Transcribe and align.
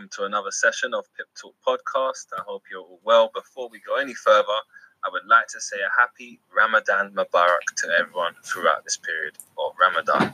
welcome 0.00 0.08
to 0.16 0.24
another 0.24 0.50
session 0.50 0.94
of 0.94 1.04
Pip 1.14 1.26
Talk 1.38 1.54
Podcast. 1.66 2.28
I 2.34 2.40
hope 2.46 2.62
you're 2.70 2.80
all 2.80 3.00
well. 3.04 3.30
Before 3.34 3.68
we 3.68 3.82
go 3.86 3.96
any 3.96 4.14
further, 4.14 4.58
I 5.04 5.10
would 5.12 5.26
like 5.28 5.46
to 5.48 5.60
say 5.60 5.76
a 5.76 6.00
happy 6.00 6.40
Ramadan 6.56 7.12
Mubarak 7.12 7.66
to 7.76 7.88
everyone 7.98 8.32
throughout 8.42 8.82
this 8.82 8.96
period 8.96 9.36
of 9.58 9.72
Ramadan. 9.78 10.32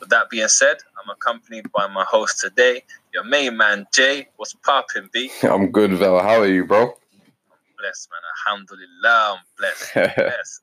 With 0.00 0.08
that 0.08 0.30
being 0.30 0.48
said, 0.48 0.78
I'm 1.00 1.08
accompanied 1.10 1.70
by 1.70 1.86
my 1.86 2.04
host 2.08 2.40
today, 2.40 2.82
your 3.14 3.22
main 3.22 3.56
man 3.56 3.86
Jay. 3.94 4.26
What's 4.34 4.54
poppin', 4.54 5.08
B? 5.12 5.30
I'm 5.44 5.70
good, 5.70 5.92
Vel. 5.92 6.18
How 6.18 6.40
are 6.40 6.48
you, 6.48 6.66
bro? 6.66 6.86
I'm 6.86 7.72
blessed, 7.78 8.08
man. 8.10 8.22
Alhamdulillah, 8.48 9.38
I'm 9.38 9.44
blessed. 9.56 9.92
I'm 9.96 10.24
blessed. 10.26 10.60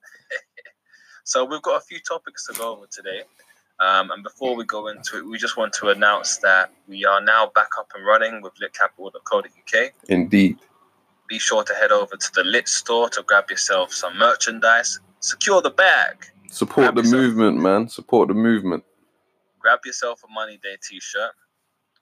so 1.24 1.46
we've 1.46 1.62
got 1.62 1.78
a 1.78 1.84
few 1.86 2.00
topics 2.00 2.46
to 2.48 2.52
go 2.52 2.76
over 2.76 2.86
today. 2.90 3.22
Um, 3.78 4.10
and 4.10 4.22
before 4.22 4.56
we 4.56 4.64
go 4.64 4.88
into 4.88 5.18
it, 5.18 5.26
we 5.26 5.36
just 5.38 5.56
want 5.56 5.72
to 5.74 5.88
announce 5.90 6.38
that 6.38 6.72
we 6.88 7.04
are 7.04 7.20
now 7.20 7.50
back 7.54 7.68
up 7.78 7.90
and 7.94 8.04
running 8.06 8.40
with 8.40 8.54
litcapital.co.uk. 8.54 9.92
Indeed. 10.08 10.58
Be 11.28 11.38
sure 11.38 11.62
to 11.64 11.74
head 11.74 11.92
over 11.92 12.16
to 12.16 12.32
the 12.34 12.44
Lit 12.44 12.68
store 12.68 13.08
to 13.10 13.22
grab 13.22 13.50
yourself 13.50 13.92
some 13.92 14.16
merchandise. 14.16 15.00
Secure 15.20 15.60
the 15.60 15.70
bag. 15.70 16.24
Support 16.48 16.84
Grab 16.84 16.94
the 16.94 17.02
yourself- 17.02 17.20
movement, 17.22 17.58
man. 17.58 17.88
Support 17.88 18.28
the 18.28 18.34
movement. 18.34 18.84
Grab 19.58 19.80
yourself 19.84 20.22
a 20.28 20.32
Money 20.32 20.58
Day 20.62 20.76
t 20.82 21.00
shirt. 21.00 21.32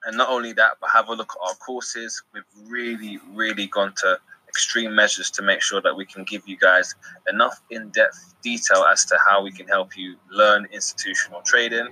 And 0.06 0.18
not 0.18 0.28
only 0.28 0.52
that, 0.52 0.72
but 0.80 0.90
have 0.90 1.08
a 1.08 1.14
look 1.14 1.32
at 1.32 1.48
our 1.48 1.54
courses. 1.54 2.22
We've 2.34 2.42
really, 2.68 3.18
really 3.32 3.66
gone 3.66 3.94
to 4.02 4.18
extreme 4.54 4.94
measures 4.94 5.32
to 5.32 5.42
make 5.42 5.60
sure 5.60 5.80
that 5.82 5.96
we 5.96 6.06
can 6.06 6.22
give 6.22 6.46
you 6.46 6.56
guys 6.56 6.94
enough 7.28 7.60
in 7.70 7.88
depth 7.88 8.36
detail 8.40 8.84
as 8.84 9.04
to 9.04 9.18
how 9.28 9.42
we 9.42 9.50
can 9.50 9.66
help 9.66 9.96
you 9.96 10.14
learn 10.30 10.64
institutional 10.70 11.42
trading. 11.42 11.88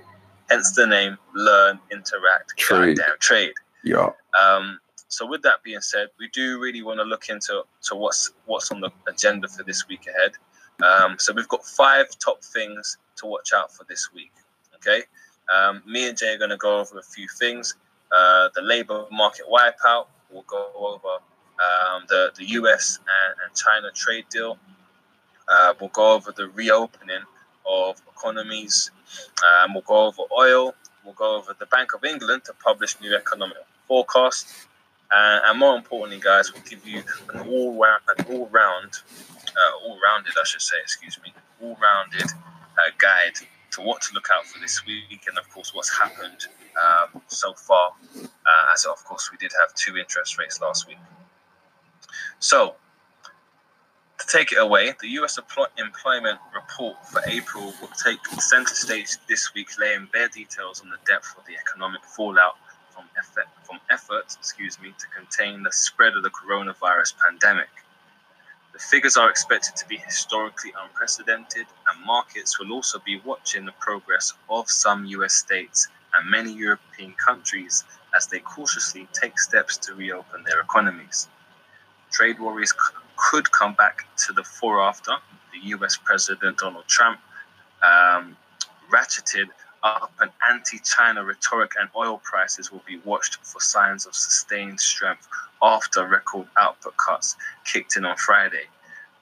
Hence 0.49 0.71
the 0.71 0.87
name 0.87 1.17
Learn, 1.35 1.77
Interact, 1.91 2.57
Trade. 2.57 2.97
Goddamn 2.97 3.15
Trade. 3.19 3.53
Yeah. 3.83 4.11
Um, 4.41 4.79
so 5.09 5.27
with 5.27 5.41
that 5.41 5.61
being 5.61 5.81
said, 5.81 6.07
we 6.17 6.29
do 6.29 6.57
really 6.57 6.83
want 6.83 6.99
to 7.01 7.03
look 7.03 7.27
into 7.27 7.63
to 7.87 7.95
what's 7.95 8.31
what's 8.45 8.71
on 8.71 8.79
the 8.79 8.91
agenda 9.09 9.49
for 9.49 9.63
this 9.63 9.85
week 9.89 10.07
ahead. 10.07 10.31
Um, 10.87 11.17
so 11.19 11.33
we've 11.33 11.49
got 11.49 11.65
five 11.65 12.05
top 12.17 12.41
things 12.43 12.97
to 13.17 13.25
watch 13.25 13.51
out 13.53 13.73
for 13.73 13.85
this 13.89 14.09
week. 14.15 14.31
Okay, 14.75 15.03
um, 15.53 15.83
me 15.85 16.07
and 16.07 16.17
Jay 16.17 16.33
are 16.33 16.37
going 16.37 16.49
to 16.49 16.57
go 16.57 16.79
over 16.79 16.97
a 16.97 17.03
few 17.03 17.27
things. 17.39 17.75
Uh, 18.15 18.47
the 18.55 18.61
labor 18.61 19.05
market 19.11 19.45
wipeout. 19.51 20.07
We'll 20.31 20.43
go 20.47 20.71
over 20.75 21.19
um, 21.59 22.03
the 22.09 22.31
the 22.37 22.45
U.S. 22.59 22.99
and, 22.99 23.35
and 23.45 23.55
China 23.55 23.91
trade 23.93 24.25
deal. 24.29 24.57
Uh, 25.47 25.73
we'll 25.79 25.89
go 25.89 26.13
over 26.13 26.31
the 26.31 26.47
reopening 26.49 27.23
of 27.69 28.01
economies. 28.15 28.91
Um, 29.43 29.73
we'll 29.73 29.83
go 29.83 30.07
over 30.07 30.23
oil. 30.37 30.73
We'll 31.03 31.13
go 31.15 31.35
over 31.35 31.55
the 31.59 31.65
Bank 31.65 31.93
of 31.93 32.03
England 32.05 32.45
to 32.45 32.53
publish 32.63 32.99
new 33.01 33.13
economic 33.15 33.57
forecast. 33.87 34.67
And 35.11 35.59
more 35.59 35.75
importantly, 35.75 36.19
guys, 36.19 36.51
we'll 36.53 36.63
give 36.63 36.87
you 36.87 37.03
an 37.33 37.47
all 37.47 37.77
round, 37.79 38.01
an 38.17 38.25
all 38.33 38.47
round, 38.47 38.91
uh, 39.47 39.85
all 39.85 39.99
rounded, 40.03 40.33
I 40.41 40.45
should 40.45 40.61
say, 40.61 40.77
excuse 40.81 41.19
me, 41.23 41.33
all 41.61 41.77
rounded 41.81 42.31
uh, 42.31 42.91
guide 42.97 43.35
to 43.71 43.81
what 43.81 44.01
to 44.03 44.13
look 44.13 44.27
out 44.35 44.45
for 44.45 44.59
this 44.59 44.85
week, 44.85 45.25
and 45.27 45.37
of 45.37 45.49
course, 45.51 45.73
what's 45.73 45.95
happened 45.95 46.47
um, 46.81 47.21
so 47.27 47.53
far. 47.53 47.91
Uh, 48.15 48.73
as 48.73 48.85
of 48.85 49.03
course, 49.05 49.29
we 49.31 49.37
did 49.37 49.51
have 49.59 49.73
two 49.75 49.97
interest 49.97 50.37
rates 50.37 50.61
last 50.61 50.87
week. 50.87 50.97
So, 52.39 52.75
to 54.19 54.37
take 54.37 54.51
it 54.51 54.57
away, 54.57 54.93
the 55.01 55.09
US 55.19 55.37
employment 55.77 56.39
report 56.53 56.95
for 57.07 57.21
April 57.27 57.73
will 57.81 57.91
take 58.03 58.25
center 58.39 58.73
stage 58.73 59.17
this 59.27 59.53
week, 59.53 59.77
laying 59.79 60.07
bare 60.13 60.29
details 60.29 60.81
on 60.81 60.89
the 60.89 60.97
depth 61.05 61.35
of 61.37 61.45
the 61.45 61.55
economic 61.55 62.03
fallout 62.03 62.55
from 62.91 63.05
effort, 63.17 63.47
from 63.63 63.79
efforts, 63.89 64.35
excuse 64.35 64.79
me, 64.79 64.93
to 64.97 65.07
contain 65.07 65.63
the 65.63 65.71
spread 65.71 66.13
of 66.15 66.23
the 66.23 66.29
coronavirus 66.29 67.13
pandemic. 67.23 67.69
The 68.71 68.79
figures 68.79 69.17
are 69.17 69.29
expected 69.29 69.75
to 69.75 69.87
be 69.87 69.97
historically 69.97 70.73
unprecedented, 70.83 71.67
and 71.87 72.05
markets 72.05 72.59
will 72.59 72.71
also 72.71 72.99
be 72.99 73.19
watching 73.23 73.65
the 73.65 73.73
progress 73.73 74.33
of 74.49 74.69
some 74.69 75.05
US 75.05 75.33
states 75.33 75.87
and 76.13 76.29
many 76.29 76.53
European 76.53 77.13
countries 77.13 77.83
as 78.15 78.27
they 78.27 78.39
cautiously 78.39 79.07
take 79.13 79.39
steps 79.39 79.77
to 79.77 79.95
reopen 79.95 80.43
their 80.43 80.59
economies. 80.59 81.27
Trade 82.13 82.39
worries 82.39 82.71
c- 82.71 82.95
could 83.17 83.51
come 83.51 83.73
back 83.73 84.05
to 84.27 84.33
the 84.33 84.43
fore 84.43 84.81
after 84.81 85.13
the 85.51 85.69
US 85.69 85.97
President 85.97 86.59
Donald 86.59 86.87
Trump 86.87 87.19
um, 87.81 88.37
ratcheted 88.91 89.47
up 89.83 90.13
an 90.21 90.29
anti 90.49 90.79
China 90.79 91.25
rhetoric, 91.25 91.71
and 91.79 91.89
oil 91.95 92.21
prices 92.23 92.71
will 92.71 92.83
be 92.87 92.99
watched 93.03 93.43
for 93.43 93.59
signs 93.59 94.05
of 94.05 94.15
sustained 94.15 94.79
strength 94.79 95.27
after 95.61 96.07
record 96.07 96.47
output 96.57 96.95
cuts 96.97 97.35
kicked 97.65 97.97
in 97.97 98.05
on 98.05 98.15
Friday. 98.15 98.65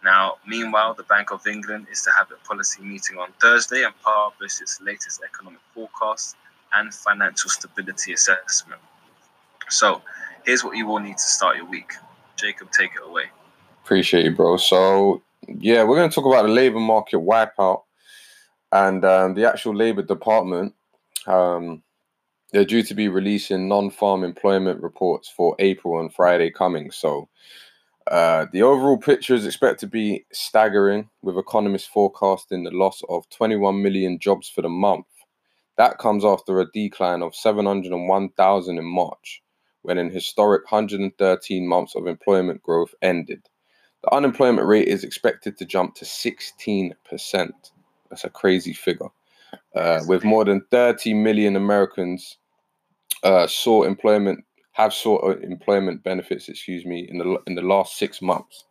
Now, 0.03 0.35
meanwhile, 0.45 0.93
the 0.93 1.03
Bank 1.03 1.31
of 1.31 1.47
England 1.47 1.87
is 1.91 2.01
to 2.03 2.11
have 2.11 2.27
a 2.31 2.47
policy 2.47 2.83
meeting 2.83 3.17
on 3.17 3.31
Thursday 3.39 3.83
and 3.83 3.93
publish 4.01 4.61
its 4.61 4.81
latest 4.81 5.21
economic 5.23 5.61
forecast 5.73 6.35
and 6.73 6.93
financial 6.93 7.49
stability 7.49 8.13
assessment. 8.13 8.81
So, 9.69 10.01
here's 10.45 10.63
what 10.63 10.75
you 10.75 10.87
will 10.87 10.99
need 10.99 11.17
to 11.17 11.23
start 11.23 11.55
your 11.55 11.65
week. 11.65 11.93
Jacob, 12.41 12.71
take 12.71 12.91
it 12.95 13.07
away. 13.07 13.25
Appreciate 13.83 14.25
you, 14.25 14.35
bro. 14.35 14.57
So, 14.57 15.21
yeah, 15.47 15.83
we're 15.83 15.95
going 15.95 16.09
to 16.09 16.15
talk 16.15 16.25
about 16.25 16.43
the 16.43 16.53
labor 16.53 16.79
market 16.79 17.17
wipeout 17.17 17.83
and 18.71 19.05
um, 19.05 19.35
the 19.35 19.47
actual 19.47 19.75
labor 19.75 20.01
department. 20.01 20.73
Um, 21.27 21.83
they're 22.51 22.65
due 22.65 22.83
to 22.83 22.93
be 22.93 23.07
releasing 23.07 23.67
non-farm 23.67 24.23
employment 24.23 24.81
reports 24.81 25.29
for 25.29 25.55
April 25.59 25.95
on 25.95 26.09
Friday 26.09 26.49
coming. 26.49 26.91
So, 26.91 27.29
uh, 28.07 28.47
the 28.51 28.63
overall 28.63 28.97
picture 28.97 29.35
is 29.35 29.45
expected 29.45 29.79
to 29.79 29.87
be 29.87 30.25
staggering, 30.33 31.09
with 31.21 31.37
economists 31.37 31.87
forecasting 31.87 32.63
the 32.63 32.71
loss 32.71 33.01
of 33.07 33.29
21 33.29 33.81
million 33.81 34.19
jobs 34.19 34.49
for 34.49 34.61
the 34.61 34.69
month. 34.69 35.05
That 35.77 35.97
comes 35.97 36.25
after 36.25 36.59
a 36.59 36.71
decline 36.71 37.21
of 37.21 37.35
701,000 37.35 38.77
in 38.77 38.85
March, 38.85 39.41
when 39.83 39.97
an 39.97 40.09
historic 40.09 40.69
113 40.71 41.67
months 41.67 41.95
of 41.95 42.07
employment 42.07 42.61
growth 42.63 42.93
ended. 43.01 43.41
The 44.03 44.13
unemployment 44.13 44.67
rate 44.67 44.87
is 44.87 45.03
expected 45.03 45.57
to 45.57 45.65
jump 45.65 45.95
to 45.95 46.05
16%. 46.05 46.93
That's 48.09 48.23
a 48.23 48.29
crazy 48.29 48.73
figure. 48.73 49.09
Uh, 49.75 50.01
with 50.07 50.23
more 50.23 50.45
than 50.45 50.61
30 50.71 51.13
million 51.13 51.55
Americans 51.55 52.37
uh, 53.23 53.47
sought 53.47 53.87
employment, 53.87 54.43
have 54.73 54.93
sought 54.93 55.41
employment 55.43 56.03
benefits, 56.03 56.49
excuse 56.49 56.85
me, 56.85 57.07
in 57.09 57.17
the 57.17 57.37
in 57.47 57.55
the 57.55 57.61
last 57.61 57.97
six 57.97 58.21
months. 58.21 58.65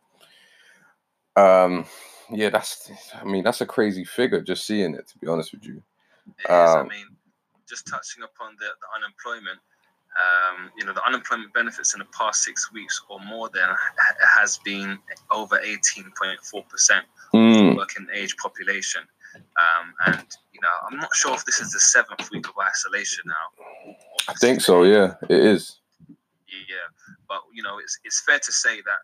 Um, 1.35 1.85
yeah, 2.31 2.49
that's. 2.49 2.91
I 3.19 3.23
mean, 3.25 3.43
that's 3.43 3.61
a 3.61 3.65
crazy 3.65 4.03
figure. 4.03 4.41
Just 4.41 4.65
seeing 4.65 4.95
it, 4.95 5.07
to 5.09 5.17
be 5.19 5.27
honest 5.27 5.53
with 5.53 5.65
you. 5.65 5.81
It 6.39 6.45
is, 6.45 6.49
I 6.49 6.81
Um, 6.81 6.87
mean, 6.87 7.07
just 7.67 7.87
touching 7.87 8.23
upon 8.23 8.55
the, 8.59 8.65
the 8.65 8.87
unemployment, 8.95 9.59
um, 10.17 10.71
you 10.77 10.85
know, 10.85 10.93
the 10.93 11.05
unemployment 11.05 11.53
benefits 11.53 11.93
in 11.93 11.99
the 11.99 12.05
past 12.17 12.43
six 12.43 12.71
weeks 12.73 13.01
or 13.09 13.19
more 13.19 13.49
than 13.49 13.69
has 14.35 14.57
been 14.59 14.97
over 15.31 15.57
18.4% 15.57 17.01
Mm, 17.33 17.77
working 17.77 18.07
age 18.13 18.35
population. 18.37 19.01
Um, 19.35 19.93
and, 20.07 20.27
you 20.53 20.59
know, 20.61 20.67
I'm 20.89 20.97
not 20.97 21.15
sure 21.15 21.33
if 21.33 21.45
this 21.45 21.59
is 21.61 21.71
the 21.71 21.79
seventh 21.79 22.29
week 22.31 22.47
of 22.47 22.55
isolation 22.59 23.23
now. 23.25 23.95
I 24.27 24.33
think 24.33 24.59
so. 24.59 24.83
Yeah, 24.83 25.15
it 25.29 25.39
is. 25.39 25.79
Yeah, 26.09 26.87
but 27.29 27.39
you 27.53 27.63
know, 27.63 27.79
it's 27.79 27.97
it's 28.03 28.21
fair 28.21 28.39
to 28.39 28.51
say 28.51 28.81
that. 28.81 29.01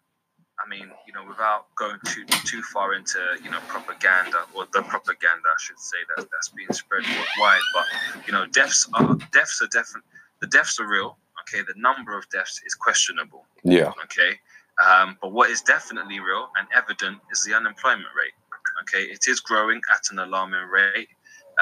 I 0.59 0.67
mean, 0.67 0.89
you 1.05 1.13
know, 1.13 1.23
without 1.25 1.67
going 1.77 1.97
too 2.05 2.25
too 2.25 2.61
far 2.63 2.93
into 2.93 3.19
you 3.41 3.49
know 3.49 3.59
propaganda 3.67 4.43
or 4.53 4.67
the 4.73 4.81
propaganda, 4.81 5.47
I 5.47 5.59
should 5.59 5.79
say 5.79 5.97
that 6.15 6.27
that's 6.29 6.49
being 6.49 6.71
spread 6.73 7.03
worldwide. 7.03 7.61
But 7.73 7.85
you 8.27 8.33
know, 8.33 8.45
deaths 8.47 8.89
are 8.93 9.15
deaths 9.31 9.61
are 9.61 9.67
different. 9.67 10.05
The 10.41 10.47
deaths 10.47 10.79
are 10.79 10.87
real. 10.87 11.17
Okay, 11.41 11.63
the 11.63 11.79
number 11.79 12.17
of 12.17 12.27
deaths 12.29 12.61
is 12.65 12.75
questionable. 12.75 13.45
Yeah. 13.63 13.91
Okay, 14.03 14.39
um, 14.85 15.17
but 15.21 15.31
what 15.31 15.49
is 15.49 15.61
definitely 15.61 16.19
real 16.19 16.49
and 16.57 16.67
evident 16.75 17.19
is 17.31 17.43
the 17.43 17.53
unemployment 17.53 18.09
rate. 18.15 18.33
Okay, 18.81 19.03
it 19.03 19.27
is 19.27 19.39
growing 19.39 19.81
at 19.93 20.11
an 20.11 20.19
alarming 20.19 20.67
rate. 20.69 21.09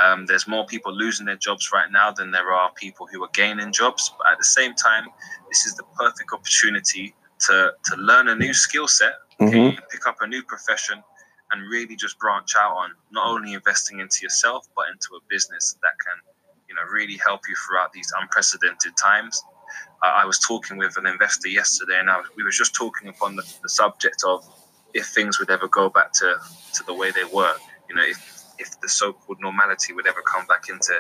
Um, 0.02 0.26
there's 0.26 0.48
more 0.48 0.66
people 0.66 0.94
losing 0.94 1.26
their 1.26 1.38
jobs 1.38 1.72
right 1.72 1.90
now 1.92 2.12
than 2.12 2.32
there 2.32 2.52
are 2.52 2.72
people 2.74 3.08
who 3.08 3.24
are 3.24 3.30
gaining 3.34 3.72
jobs. 3.72 4.12
But 4.18 4.32
at 4.32 4.38
the 4.38 4.44
same 4.44 4.74
time, 4.74 5.06
this 5.50 5.66
is 5.66 5.76
the 5.76 5.84
perfect 5.98 6.34
opportunity 6.34 7.16
to, 7.48 7.72
to 7.86 7.96
learn 7.96 8.28
a 8.28 8.36
new 8.36 8.54
skill 8.54 8.88
set, 8.88 9.14
okay, 9.42 9.70
hmm 9.72 9.76
pick 9.92 10.08
up 10.08 10.18
a 10.22 10.28
new 10.28 10.44
profession, 10.44 11.02
and 11.52 11.70
really 11.70 11.96
just 11.96 12.20
branch 12.20 12.56
out 12.58 12.76
on 12.76 12.90
not 13.12 13.28
only 13.28 13.54
investing 13.54 14.00
into 14.00 14.20
yourself, 14.24 14.68
but 14.76 14.86
into 14.92 15.16
a 15.16 15.20
business 15.30 15.78
that 15.82 15.92
can, 16.04 16.18
you 16.76 16.84
know, 16.84 16.92
really 16.92 17.18
help 17.18 17.42
you 17.48 17.56
throughout 17.56 17.94
these 17.94 18.12
unprecedented 18.20 18.98
times. 18.98 19.42
Uh, 20.04 20.14
I 20.16 20.26
was 20.26 20.40
talking 20.40 20.78
with 20.78 20.98
an 20.98 21.08
investor 21.08 21.50
yesterday, 21.50 22.00
and 22.00 22.08
was, 22.08 22.28
we 22.36 22.44
were 22.44 22.52
just 22.52 22.76
talking 22.76 23.08
upon 23.08 23.36
the, 23.36 23.44
the 23.64 23.70
subject 23.70 24.24
of 24.28 24.46
if 24.94 25.08
things 25.08 25.40
would 25.40 25.50
ever 25.50 25.68
go 25.68 25.90
back 25.90 26.12
to, 26.14 26.36
to 26.74 26.84
the 26.86 26.94
way 26.94 27.12
they 27.12 27.24
were. 27.24 27.56
You 27.90 27.96
know, 27.96 28.04
if 28.04 28.42
if 28.58 28.80
the 28.80 28.88
so-called 28.88 29.40
normality 29.42 29.94
would 29.94 30.08
ever 30.08 30.22
come 30.22 30.46
back 30.48 30.70
into 30.70 30.94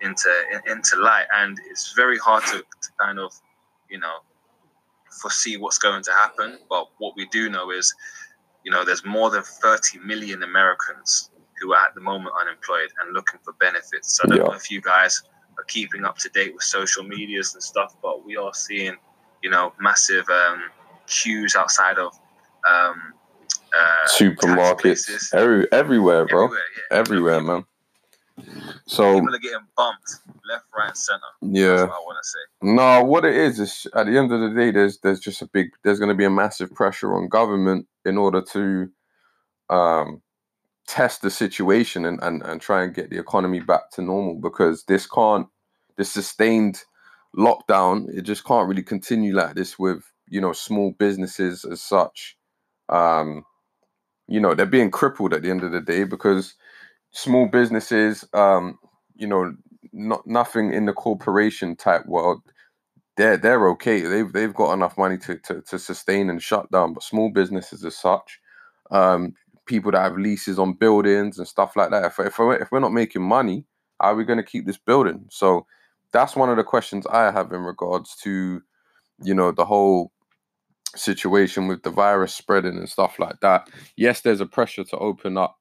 into 0.00 0.28
in- 0.52 0.72
into 0.72 0.96
light, 0.96 1.26
and 1.34 1.58
it's 1.70 1.92
very 1.94 2.18
hard 2.18 2.44
to, 2.44 2.58
to 2.58 2.88
kind 3.00 3.18
of 3.18 3.32
you 3.88 3.98
know, 3.98 4.18
foresee 5.20 5.56
what's 5.56 5.78
going 5.78 6.02
to 6.04 6.12
happen. 6.12 6.58
But 6.68 6.88
what 6.98 7.14
we 7.16 7.26
do 7.26 7.48
know 7.48 7.70
is, 7.70 7.94
you 8.64 8.70
know, 8.70 8.84
there's 8.84 9.04
more 9.04 9.30
than 9.30 9.42
30 9.42 9.98
million 10.00 10.42
Americans 10.42 11.30
who 11.60 11.72
are 11.72 11.84
at 11.86 11.94
the 11.94 12.00
moment 12.00 12.34
unemployed 12.40 12.88
and 13.02 13.14
looking 13.14 13.40
for 13.44 13.52
benefits. 13.54 14.16
So 14.16 14.24
I 14.24 14.28
don't 14.28 14.38
Yeah. 14.38 14.44
know 14.44 14.54
if 14.54 14.70
you 14.70 14.80
guys 14.80 15.22
are 15.58 15.64
keeping 15.64 16.04
up 16.04 16.18
to 16.18 16.28
date 16.30 16.54
with 16.54 16.62
social 16.62 17.02
medias 17.04 17.54
and 17.54 17.62
stuff, 17.62 17.96
but 18.02 18.24
we 18.24 18.36
are 18.36 18.54
seeing, 18.54 18.96
you 19.42 19.50
know, 19.50 19.72
massive 19.80 20.28
um, 20.30 20.62
queues 21.06 21.56
outside 21.56 21.98
of 21.98 22.12
um, 22.68 23.14
uh, 23.72 24.08
Supermarkets, 24.08 25.34
every, 25.34 25.70
everywhere, 25.72 26.26
bro. 26.26 26.44
everywhere, 26.44 26.62
yeah. 26.76 26.96
Everywhere, 26.98 27.40
man. 27.42 27.64
So 28.86 29.14
People 29.14 29.34
are 29.34 29.38
getting 29.38 29.66
bumped 29.76 30.10
left, 30.48 30.64
right, 30.76 30.88
and 30.88 30.96
center. 30.96 31.20
yeah, 31.42 31.68
That's 31.70 31.82
what 31.82 31.90
I 31.90 32.00
want 32.04 32.18
to 32.22 32.28
say. 32.28 32.38
no, 32.74 33.04
what 33.04 33.24
it 33.24 33.36
is 33.36 33.60
is 33.60 33.86
at 33.94 34.06
the 34.06 34.16
end 34.18 34.32
of 34.32 34.40
the 34.40 34.50
day, 34.50 34.70
there's 34.70 34.98
there's 35.00 35.20
just 35.20 35.42
a 35.42 35.46
big 35.46 35.70
there's 35.84 35.98
going 35.98 36.08
to 36.10 36.14
be 36.14 36.24
a 36.24 36.30
massive 36.30 36.74
pressure 36.74 37.14
on 37.14 37.28
government 37.28 37.86
in 38.04 38.16
order 38.18 38.40
to 38.42 38.88
um, 39.70 40.22
test 40.88 41.20
the 41.20 41.30
situation 41.30 42.06
and, 42.06 42.18
and 42.22 42.42
and 42.42 42.60
try 42.62 42.82
and 42.82 42.94
get 42.94 43.10
the 43.10 43.18
economy 43.18 43.60
back 43.60 43.90
to 43.92 44.02
normal 44.02 44.34
because 44.36 44.84
this 44.84 45.06
can't 45.06 45.46
this 45.98 46.10
sustained 46.10 46.82
lockdown 47.36 48.08
it 48.16 48.22
just 48.22 48.44
can't 48.46 48.66
really 48.68 48.82
continue 48.82 49.34
like 49.34 49.54
this 49.54 49.78
with 49.78 50.02
you 50.28 50.40
know 50.40 50.52
small 50.52 50.92
businesses 50.98 51.64
as 51.66 51.82
such. 51.82 52.36
Um 52.88 53.44
you 54.28 54.40
know 54.40 54.54
they're 54.54 54.66
being 54.66 54.90
crippled 54.90 55.34
at 55.34 55.42
the 55.42 55.50
end 55.50 55.62
of 55.62 55.72
the 55.72 55.80
day 55.80 56.04
because 56.04 56.54
small 57.10 57.46
businesses 57.48 58.24
um 58.34 58.78
you 59.16 59.26
know 59.26 59.54
not 59.92 60.26
nothing 60.26 60.72
in 60.72 60.86
the 60.86 60.92
corporation 60.94 61.76
type 61.76 62.06
world 62.06 62.40
they're 63.18 63.36
they're 63.36 63.68
okay. 63.70 64.00
They've 64.00 64.32
they've 64.32 64.54
got 64.54 64.72
enough 64.72 64.96
money 64.96 65.18
to 65.18 65.36
to, 65.36 65.60
to 65.62 65.78
sustain 65.78 66.30
and 66.30 66.42
shut 66.42 66.70
down 66.70 66.94
but 66.94 67.02
small 67.02 67.30
businesses 67.30 67.84
as 67.84 67.96
such 67.96 68.40
um 68.90 69.34
people 69.68 69.92
that 69.92 70.02
have 70.02 70.18
leases 70.18 70.58
on 70.58 70.72
buildings 70.72 71.38
and 71.38 71.46
stuff 71.46 71.76
like 71.76 71.90
that. 71.90 72.04
If, 72.06 72.18
if, 72.18 72.38
we're, 72.38 72.56
if 72.56 72.72
we're 72.72 72.80
not 72.80 72.92
making 72.92 73.22
money 73.22 73.64
are 74.00 74.14
we 74.14 74.24
going 74.24 74.38
to 74.38 74.44
keep 74.44 74.66
this 74.66 74.78
building? 74.78 75.26
So 75.30 75.66
that's 76.12 76.36
one 76.36 76.48
of 76.50 76.56
the 76.56 76.64
questions 76.64 77.06
i 77.06 77.30
have 77.30 77.52
in 77.52 77.60
regards 77.62 78.16
to 78.16 78.62
you 79.22 79.34
know 79.34 79.52
the 79.52 79.64
whole 79.64 80.12
situation 80.96 81.68
with 81.68 81.82
the 81.82 81.90
virus 81.90 82.34
spreading 82.34 82.76
and 82.78 82.88
stuff 82.88 83.18
like 83.18 83.40
that. 83.40 83.68
Yes 83.96 84.20
there's 84.20 84.40
a 84.40 84.46
pressure 84.46 84.84
to 84.84 84.98
open 84.98 85.36
up 85.36 85.56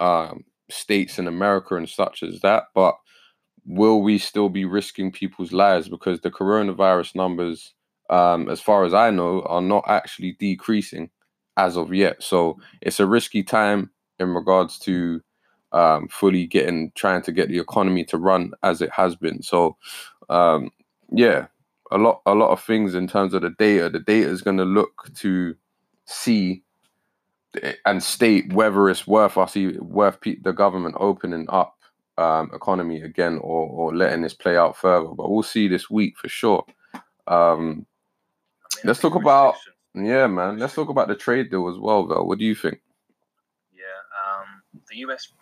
um, 0.00 0.44
states 0.70 1.18
in 1.18 1.26
america 1.26 1.74
and 1.76 1.88
such 1.88 2.22
as 2.22 2.40
that 2.40 2.64
but 2.74 2.96
will 3.64 4.02
we 4.02 4.18
still 4.18 4.48
be 4.48 4.64
risking 4.64 5.12
people's 5.12 5.52
lives? 5.52 5.88
Because 5.88 6.20
the 6.20 6.30
coronavirus 6.30 7.14
numbers 7.14 7.74
um, 8.10 8.48
as 8.48 8.60
far 8.60 8.84
as 8.84 8.94
i 8.94 9.10
know 9.10 9.42
are 9.42 9.62
not 9.62 9.84
actually 9.86 10.36
decreasing 10.38 11.10
as 11.58 11.76
of 11.76 11.92
yet. 11.92 12.22
So 12.22 12.58
it's 12.80 13.00
a 13.00 13.06
risky 13.06 13.42
time 13.42 13.90
in 14.18 14.34
regards 14.34 14.78
to 14.80 15.20
um, 15.72 16.08
fully 16.08 16.46
getting 16.46 16.92
trying 16.94 17.22
to 17.22 17.32
get 17.32 17.48
the 17.48 17.58
economy 17.58 18.04
to 18.06 18.16
run 18.16 18.52
as 18.62 18.80
it 18.80 18.90
has 18.90 19.14
been. 19.16 19.42
So 19.42 19.76
um, 20.30 20.70
yeah 21.12 21.46
a 21.90 21.98
lot 21.98 22.20
a 22.26 22.34
lot 22.34 22.50
of 22.50 22.62
things 22.62 22.94
in 22.94 23.06
terms 23.06 23.34
of 23.34 23.42
the 23.42 23.50
data. 23.50 23.88
The 23.88 24.00
data 24.00 24.28
is 24.28 24.42
going 24.42 24.58
to 24.58 24.64
look 24.64 25.10
to 25.16 25.54
see 26.04 26.62
eh, 27.62 27.74
and 27.86 28.02
state 28.02 28.52
whether 28.52 28.88
it's 28.88 29.06
worth 29.06 29.36
us 29.38 29.56
worth 29.56 30.18
the 30.20 30.52
government 30.52 30.96
opening 30.98 31.46
up 31.48 31.76
um, 32.18 32.50
economy 32.52 33.02
again 33.02 33.38
or 33.42 33.68
or 33.68 33.94
letting 33.96 34.22
this 34.22 34.34
play 34.34 34.56
out 34.56 34.76
further. 34.76 35.08
But 35.08 35.30
we'll 35.30 35.42
see 35.42 35.68
this 35.68 35.88
week 35.90 36.16
for 36.18 36.28
sure. 36.28 36.64
Um, 37.26 37.86
Let's 38.84 39.00
talk 39.00 39.16
about- 39.16 39.56
yeah 39.94 40.26
man 40.26 40.58
let's 40.58 40.74
talk 40.74 40.88
about 40.88 41.08
the 41.08 41.14
trade 41.14 41.50
deal 41.50 41.68
as 41.68 41.78
well 41.78 42.06
though 42.06 42.22
what 42.22 42.38
do 42.38 42.44
you 42.44 42.54
think 42.54 42.80
Yeah, 43.74 43.84
um, 44.40 44.62
the 44.90 44.98
US. 44.98 45.32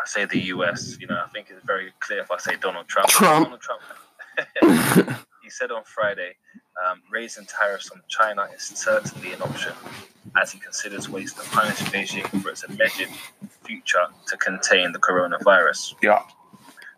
I 0.00 0.06
say 0.06 0.24
the 0.24 0.40
US. 0.54 0.98
You 1.00 1.06
know, 1.06 1.22
I 1.24 1.28
think 1.28 1.48
it's 1.50 1.64
very 1.64 1.92
clear 2.00 2.20
if 2.20 2.30
I 2.30 2.38
say 2.38 2.56
Donald 2.56 2.88
Trump. 2.88 3.08
Trump. 3.08 3.44
Donald 3.44 3.60
Trump. 3.60 3.82
he 5.42 5.50
said 5.50 5.70
on 5.70 5.84
Friday, 5.84 6.34
um, 6.84 7.02
raising 7.10 7.46
tariffs 7.46 7.90
on 7.90 8.02
China 8.08 8.48
is 8.54 8.62
certainly 8.62 9.32
an 9.32 9.42
option, 9.42 9.72
as 10.40 10.50
he 10.50 10.58
considers 10.58 11.08
ways 11.08 11.32
to 11.34 11.42
punish 11.50 11.78
Beijing 11.92 12.26
for 12.42 12.50
its 12.50 12.64
alleged 12.64 13.08
future 13.62 14.06
to 14.26 14.36
contain 14.38 14.92
the 14.92 14.98
coronavirus. 14.98 15.94
yeah 16.02 16.22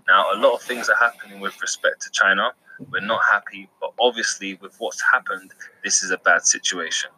Now, 0.09 0.33
a 0.33 0.37
lot 0.37 0.55
of 0.55 0.63
things 0.63 0.89
are 0.89 0.97
happening 0.97 1.41
with 1.41 1.61
respect 1.61 2.01
to 2.03 2.11
China. 2.11 2.53
We're 2.79 3.01
not 3.01 3.23
happy, 3.31 3.69
but 3.81 3.93
obviously, 4.01 4.55
with 4.55 4.77
what's 4.79 5.03
happened, 5.03 5.53
this 5.83 6.03
is 6.03 6.11
a 6.11 6.19
bad 6.19 6.47
situation. 6.47 7.11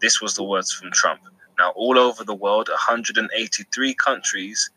This 0.00 0.20
was 0.20 0.34
the 0.34 0.44
words 0.44 0.72
from 0.72 0.90
Trump. 0.92 1.20
Now, 1.58 1.70
all 1.70 1.98
over 1.98 2.24
the 2.24 2.34
world, 2.34 2.68
183 2.68 3.94
countries 3.94 4.70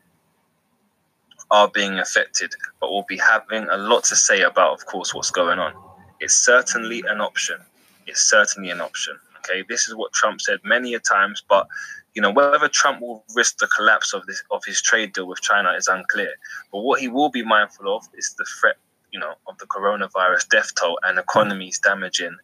are 1.50 1.68
being 1.68 1.98
affected, 1.98 2.52
but 2.80 2.90
we'll 2.90 3.06
be 3.08 3.18
having 3.18 3.68
a 3.70 3.76
lot 3.76 4.04
to 4.04 4.16
say 4.16 4.42
about, 4.42 4.72
of 4.72 4.86
course, 4.86 5.14
what's 5.14 5.30
going 5.30 5.58
on. 5.58 5.72
It's 6.20 6.34
certainly 6.34 7.02
an 7.08 7.20
option. 7.20 7.58
It's 8.06 8.22
certainly 8.22 8.70
an 8.70 8.80
option. 8.80 9.18
Okay, 9.38 9.64
this 9.68 9.88
is 9.88 9.94
what 9.94 10.12
Trump 10.12 10.40
said 10.40 10.58
many 10.64 10.94
a 10.94 11.00
times, 11.00 11.42
but 11.48 11.66
you 12.14 12.22
know 12.22 12.30
whether 12.30 12.68
Trump 12.68 13.00
will 13.00 13.24
risk 13.34 13.58
the 13.58 13.66
collapse 13.66 14.14
of 14.14 14.24
this 14.26 14.42
of 14.50 14.64
his 14.64 14.80
trade 14.80 15.12
deal 15.12 15.26
with 15.26 15.40
China 15.42 15.72
is 15.72 15.88
unclear. 15.88 16.32
But 16.72 16.80
what 16.80 17.00
he 17.00 17.08
will 17.08 17.28
be 17.28 17.44
mindful 17.44 17.94
of 17.94 18.08
is 18.14 18.34
the 18.38 18.46
threat, 18.60 18.76
you 19.14 19.20
know, 19.20 19.34
of 19.46 19.56
the 19.58 19.66
coronavirus 19.66 20.48
death 20.48 20.70
toll 20.74 20.98
and 21.04 21.20
economies 21.20 21.78
damaging, 21.78 22.36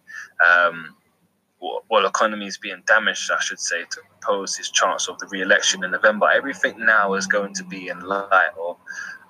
um, 0.49 0.94
well, 1.90 2.06
economies 2.06 2.56
being 2.56 2.82
damaged, 2.87 3.28
I 3.37 3.40
should 3.43 3.58
say, 3.58 3.81
to 3.90 4.00
pose 4.22 4.56
his 4.56 4.70
chance 4.70 5.08
of 5.08 5.19
the 5.19 5.26
re-election 5.32 5.82
in 5.84 5.90
November. 5.90 6.28
Everything 6.32 6.76
now 6.78 7.14
is 7.14 7.26
going 7.26 7.55
to 7.55 7.64
be 7.64 7.88
in 7.88 7.99
light 8.00 8.52
of 8.69 8.76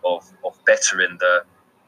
of, 0.05 0.31
of 0.45 0.55
bettering 0.67 1.17
the 1.19 1.43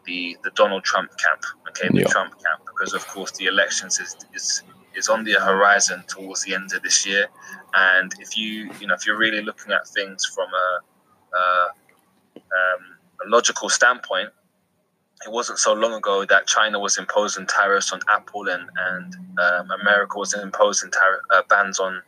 the 0.07 0.37
the 0.43 0.51
Donald 0.61 0.85
Trump 0.85 1.11
camp, 1.19 1.43
okay, 1.69 1.89
the 1.89 2.01
Yeah. 2.01 2.09
Trump 2.15 2.33
camp, 2.43 2.63
because 2.67 2.95
of 2.95 3.07
course 3.07 3.31
the 3.33 3.47
elections 3.47 4.01
is 4.01 4.17
is 4.35 4.63
is 4.95 5.09
on 5.09 5.23
the 5.25 5.35
horizon 5.35 6.03
towards 6.09 6.43
the 6.45 6.55
end 6.55 6.73
of 6.75 6.83
this 6.83 7.07
year, 7.07 7.27
and 7.75 8.13
if 8.25 8.37
you 8.39 8.71
you 8.81 8.87
know 8.87 8.95
if 8.95 9.07
you're 9.07 9.19
really 9.19 9.43
looking 9.43 9.71
at 9.73 9.87
things 9.87 10.25
from 10.35 10.49
a, 10.67 10.69
a, 11.37 11.45
um, 12.39 12.83
a 13.25 13.29
logical 13.29 13.69
standpoint, 13.69 14.31
it 15.25 15.31
wasn't 15.31 15.59
so 15.59 15.73
long 15.73 15.93
ago 15.95 16.25
that 16.25 16.47
China 16.47 16.79
was 16.79 16.99
imposing 16.99 17.47
tariffs 17.47 17.93
on 17.93 18.01
Apple 18.11 18.49
and 18.49 18.69
and 18.77 19.17
um, 19.39 19.71
America 19.81 20.19
was 20.19 20.35
imposing 20.35 20.91
tariff 20.91 21.23
uh, 21.31 21.43
bans 21.49 21.79
on 21.79 22.03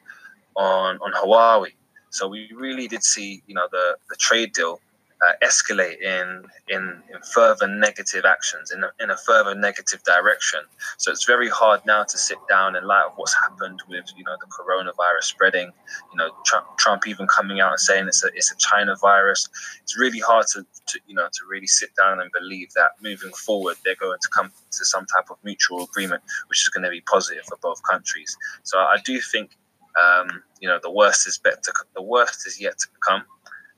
on 0.57 0.99
on 0.99 1.13
Huawei. 1.13 1.73
So 2.11 2.29
we 2.29 2.51
really 2.55 2.89
did 2.89 3.03
see 3.03 3.43
you 3.47 3.55
know 3.55 3.69
the 3.71 3.97
the 4.09 4.17
trade 4.17 4.53
deal 4.53 4.81
uh, 5.25 5.33
escalate 5.43 6.01
in 6.01 6.45
in 6.69 7.03
in 7.13 7.21
further 7.33 7.67
negative 7.67 8.25
actions 8.25 8.71
in 8.71 8.85
a, 8.85 8.91
in 9.01 9.11
a 9.11 9.17
further 9.19 9.55
negative 9.55 10.03
direction. 10.05 10.61
So 10.99 11.11
it's 11.11 11.25
very 11.25 11.49
hard 11.49 11.81
now 11.87 12.05
to 12.05 12.19
sit 12.19 12.39
down 12.49 12.77
in 12.77 12.85
light 12.85 13.05
of 13.07 13.13
what's 13.17 13.35
happened 13.35 13.83
with 13.89 14.05
you 14.17 14.25
know 14.25 14.37
the 14.41 14.47
coronavirus 14.47 15.25
spreading. 15.25 15.71
You 16.13 16.19
know 16.19 16.31
Trump, 16.45 16.67
Trump 16.79 17.07
even 17.07 17.27
coming 17.27 17.61
out 17.61 17.71
and 17.71 17.81
saying 17.81 18.07
it's 18.07 18.25
a 18.25 18.29
it's 18.35 18.53
a 18.53 18.57
China 18.57 18.97
virus. 19.01 19.49
It's 19.83 19.99
really 19.99 20.21
hard 20.21 20.47
to, 20.55 20.67
to 20.87 21.01
you 21.07 21.15
know 21.15 21.27
to 21.27 21.41
really 21.49 21.67
sit 21.67 21.91
down 21.97 22.21
and 22.21 22.31
believe 22.33 22.71
that 22.75 22.93
moving 23.03 23.33
forward 23.33 23.77
they're 23.85 23.97
going 23.97 24.19
to 24.21 24.29
come 24.29 24.51
to 24.73 24.85
some 24.85 25.07
type 25.07 25.31
of 25.31 25.37
mutual 25.45 25.85
agreement, 25.85 26.23
which 26.49 26.63
is 26.63 26.69
going 26.69 26.85
to 26.85 26.91
be 26.91 27.01
positive 27.03 27.45
for 27.45 27.59
both 27.63 27.83
countries. 27.83 28.37
So 28.63 28.79
I 28.79 28.97
do 29.05 29.21
think 29.21 29.57
um, 30.03 30.43
you 30.61 30.69
know 30.69 30.79
the 30.83 30.91
worst 30.91 31.27
is 31.27 31.39
better. 31.39 31.73
The 31.95 32.03
worst 32.03 32.47
is 32.47 32.61
yet 32.61 32.79
to 32.79 32.89
come. 33.01 33.25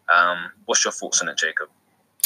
Um, 0.08 0.50
what's 0.66 0.84
your 0.84 0.92
thoughts 0.92 1.20
on 1.22 1.28
it, 1.28 1.36
Jacob? 1.38 1.68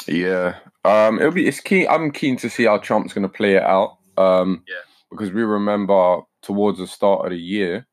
Yeah, 0.07 0.57
um, 0.85 1.19
it'll 1.19 1.33
be. 1.33 1.47
It's 1.47 1.61
keen. 1.61 1.87
I'm 1.89 2.11
keen 2.11 2.37
to 2.39 2.49
see 2.51 2.65
how 2.65 2.79
Trump's 2.79 3.13
going 3.13 3.23
to 3.23 3.29
play 3.29 3.55
it 3.57 3.63
out. 3.63 3.99
Um, 4.17 4.65
Yeah. 4.69 4.77
because 5.11 5.33
we 5.33 5.43
remember 5.43 6.21
towards 6.43 6.79
the 6.79 6.87
start 6.87 7.25
of 7.27 7.31
the 7.31 7.39
year, 7.39 7.87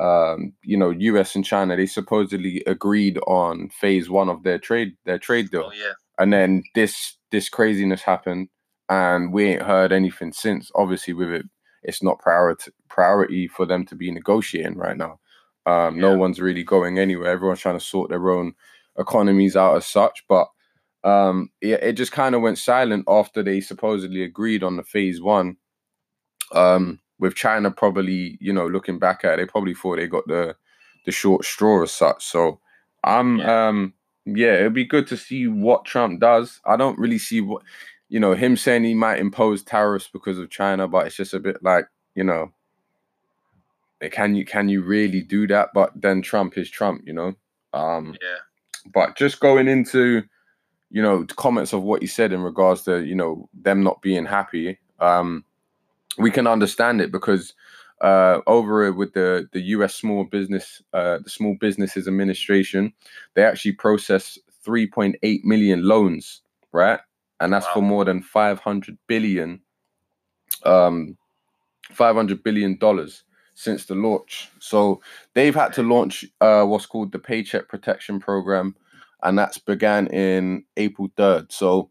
um, 0.00 0.52
you 0.62 0.76
know, 0.76 0.90
U.S. 0.90 1.34
and 1.34 1.44
China 1.44 1.76
they 1.76 1.86
supposedly 1.86 2.62
agreed 2.66 3.18
on 3.26 3.68
phase 3.70 4.10
one 4.10 4.28
of 4.28 4.42
their 4.42 4.58
trade 4.58 4.96
their 5.04 5.18
trade 5.18 5.50
deal, 5.50 5.70
Oh 5.70 5.72
yeah, 5.72 5.92
and 6.18 6.32
then 6.32 6.62
this 6.74 7.16
this 7.30 7.48
craziness 7.48 8.02
happened, 8.02 8.48
and 8.88 9.32
we 9.32 9.44
ain't 9.44 9.62
heard 9.62 9.92
anything 9.92 10.32
since. 10.32 10.70
Obviously, 10.74 11.14
with 11.14 11.30
it, 11.30 11.46
it's 11.82 12.02
not 12.02 12.18
priority 12.18 12.70
priority 12.88 13.48
for 13.48 13.66
them 13.66 13.84
to 13.86 13.94
be 13.94 14.10
negotiating 14.10 14.76
right 14.76 14.96
now. 14.96 15.18
Um, 15.66 15.98
No 15.98 16.16
one's 16.16 16.40
really 16.40 16.62
going 16.64 16.98
anywhere. 16.98 17.30
Everyone's 17.30 17.60
trying 17.60 17.78
to 17.78 17.84
sort 17.84 18.10
their 18.10 18.30
own 18.30 18.54
economies 18.98 19.56
out 19.56 19.76
as 19.76 19.86
such, 19.86 20.24
but 20.28 20.48
um, 21.04 21.50
yeah, 21.60 21.76
it 21.76 21.92
just 21.94 22.12
kind 22.12 22.34
of 22.34 22.40
went 22.40 22.58
silent 22.58 23.04
after 23.08 23.42
they 23.42 23.60
supposedly 23.60 24.22
agreed 24.22 24.62
on 24.62 24.76
the 24.76 24.82
phase 24.82 25.20
one. 25.20 25.56
Um, 26.52 27.00
with 27.18 27.34
China 27.34 27.70
probably, 27.70 28.36
you 28.40 28.52
know, 28.52 28.66
looking 28.66 28.98
back 28.98 29.24
at 29.24 29.34
it, 29.34 29.36
they 29.42 29.46
probably 29.46 29.74
thought 29.74 29.96
they 29.96 30.06
got 30.06 30.26
the 30.26 30.56
the 31.06 31.12
short 31.12 31.44
straw 31.44 31.82
as 31.82 31.92
such. 31.92 32.24
So 32.24 32.60
I'm 33.04 33.38
Yeah. 33.38 33.68
um 33.68 33.94
yeah, 34.26 34.54
it'd 34.54 34.72
be 34.72 34.86
good 34.86 35.06
to 35.08 35.16
see 35.18 35.46
what 35.46 35.84
Trump 35.84 36.20
does. 36.20 36.60
I 36.64 36.76
don't 36.76 36.98
really 36.98 37.18
see 37.18 37.40
what 37.40 37.62
you 38.08 38.20
know, 38.20 38.34
him 38.34 38.56
saying 38.56 38.84
he 38.84 38.94
might 38.94 39.18
impose 39.18 39.62
tariffs 39.62 40.08
because 40.12 40.38
of 40.38 40.50
China, 40.50 40.86
but 40.86 41.06
it's 41.06 41.16
just 41.16 41.34
a 41.34 41.40
bit 41.40 41.62
like, 41.62 41.86
you 42.14 42.22
know, 42.22 42.52
eh, 44.00 44.08
can 44.08 44.34
you 44.34 44.44
can 44.44 44.68
you 44.68 44.82
really 44.82 45.22
do 45.22 45.46
that? 45.48 45.70
But 45.74 45.92
then 45.94 46.22
Trump 46.22 46.56
is 46.58 46.70
Trump, 46.70 47.02
you 47.06 47.12
know. 47.12 47.34
Um, 47.72 48.16
Yeah. 48.20 48.38
But 48.92 49.16
just 49.16 49.40
going 49.40 49.68
into, 49.68 50.22
you 50.90 51.02
know, 51.02 51.24
comments 51.36 51.72
of 51.72 51.82
what 51.82 52.02
he 52.02 52.06
said 52.06 52.32
in 52.32 52.40
regards 52.40 52.82
to, 52.82 53.04
you 53.04 53.14
know, 53.14 53.48
them 53.54 53.82
not 53.82 54.02
being 54.02 54.24
happy. 54.24 54.78
Um, 55.00 55.44
we 56.18 56.30
can 56.30 56.46
understand 56.46 57.00
it 57.00 57.10
because 57.10 57.54
uh, 58.00 58.40
over 58.46 58.92
with 58.92 59.14
the 59.14 59.48
the 59.52 59.60
U.S. 59.60 59.94
Small 59.94 60.24
Business 60.24 60.82
uh, 60.92 61.18
the 61.22 61.30
Small 61.30 61.56
Businesses 61.60 62.06
Administration, 62.06 62.92
they 63.34 63.44
actually 63.44 63.72
process 63.72 64.38
3.8 64.66 65.44
million 65.44 65.82
loans, 65.82 66.42
right? 66.72 67.00
And 67.40 67.52
that's 67.52 67.66
for 67.68 67.82
more 67.82 68.04
than 68.04 68.22
500 68.22 68.96
billion, 69.06 69.60
um, 70.64 71.16
500 71.90 72.42
billion 72.42 72.78
dollars 72.78 73.24
since 73.54 73.86
the 73.86 73.94
launch. 73.94 74.50
So 74.58 75.00
they've 75.34 75.54
had 75.54 75.72
to 75.74 75.82
launch 75.82 76.24
uh, 76.40 76.64
what's 76.64 76.86
called 76.86 77.12
the 77.12 77.18
Paycheck 77.18 77.68
Protection 77.68 78.20
Program, 78.20 78.74
and 79.22 79.38
that's 79.38 79.58
began 79.58 80.08
in 80.08 80.64
April 80.76 81.08
3rd. 81.16 81.52
So 81.52 81.90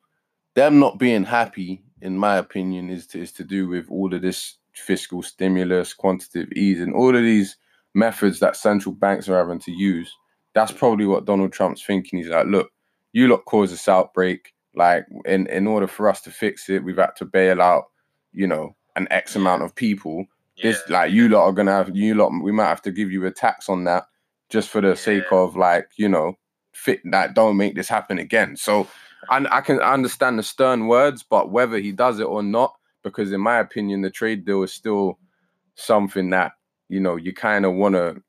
them 0.55 0.79
not 0.79 0.99
being 0.99 1.23
happy, 1.23 1.83
in 2.01 2.17
my 2.17 2.37
opinion, 2.37 2.89
is 2.89 3.07
to, 3.07 3.21
is 3.21 3.31
to 3.33 3.43
do 3.43 3.67
with 3.67 3.87
all 3.89 4.13
of 4.13 4.21
this 4.21 4.57
fiscal 4.73 5.23
stimulus, 5.23 5.93
quantitative 5.93 6.51
easing, 6.53 6.93
all 6.93 7.15
of 7.15 7.21
these 7.23 7.57
methods 7.93 8.39
that 8.39 8.55
central 8.55 8.93
banks 8.93 9.29
are 9.29 9.37
having 9.37 9.59
to 9.59 9.71
use. 9.71 10.13
That's 10.53 10.71
probably 10.71 11.05
what 11.05 11.25
Donald 11.25 11.53
Trump's 11.53 11.83
thinking. 11.83 12.19
He's 12.19 12.29
like, 12.29 12.47
look, 12.47 12.69
you 13.13 13.27
lot 13.27 13.45
caused 13.45 13.73
this 13.73 13.87
outbreak. 13.87 14.53
Like, 14.75 15.05
in, 15.25 15.47
in 15.47 15.67
order 15.67 15.87
for 15.87 16.09
us 16.09 16.21
to 16.21 16.31
fix 16.31 16.69
it, 16.69 16.83
we've 16.83 16.97
had 16.97 17.15
to 17.17 17.25
bail 17.25 17.61
out, 17.61 17.85
you 18.31 18.47
know, 18.47 18.75
an 18.95 19.07
X 19.11 19.35
amount 19.35 19.63
of 19.63 19.75
people. 19.75 20.25
Yeah. 20.55 20.71
This 20.71 20.81
like 20.89 21.11
you 21.11 21.29
lot 21.29 21.45
are 21.45 21.53
gonna 21.53 21.71
have 21.71 21.95
you 21.95 22.15
lot. 22.15 22.31
We 22.41 22.51
might 22.51 22.67
have 22.67 22.81
to 22.83 22.91
give 22.91 23.11
you 23.11 23.25
a 23.25 23.31
tax 23.31 23.69
on 23.69 23.83
that 23.85 24.05
just 24.49 24.69
for 24.69 24.81
the 24.81 24.95
sake 24.95 25.31
of 25.31 25.55
like 25.55 25.87
you 25.97 26.07
know 26.07 26.37
fit 26.73 26.99
that 27.05 27.33
don't 27.33 27.57
make 27.57 27.75
this 27.75 27.87
happen 27.87 28.19
again. 28.19 28.55
So 28.55 28.87
and 29.29 29.47
I 29.49 29.61
can 29.61 29.79
understand 29.79 30.37
the 30.37 30.43
stern 30.43 30.87
words, 30.87 31.23
but 31.23 31.51
whether 31.51 31.77
he 31.79 31.91
does 31.91 32.19
it 32.19 32.25
or 32.25 32.43
not, 32.43 32.75
because 33.03 33.31
in 33.31 33.41
my 33.41 33.59
opinion, 33.59 34.01
the 34.01 34.09
trade 34.09 34.45
deal 34.45 34.63
is 34.63 34.73
still 34.73 35.17
something 35.75 36.29
that 36.31 36.53
you 36.89 36.99
know 36.99 37.15
you 37.15 37.33
kind 37.33 37.65
of 37.65 37.73
want 37.73 37.95
to 37.95 38.21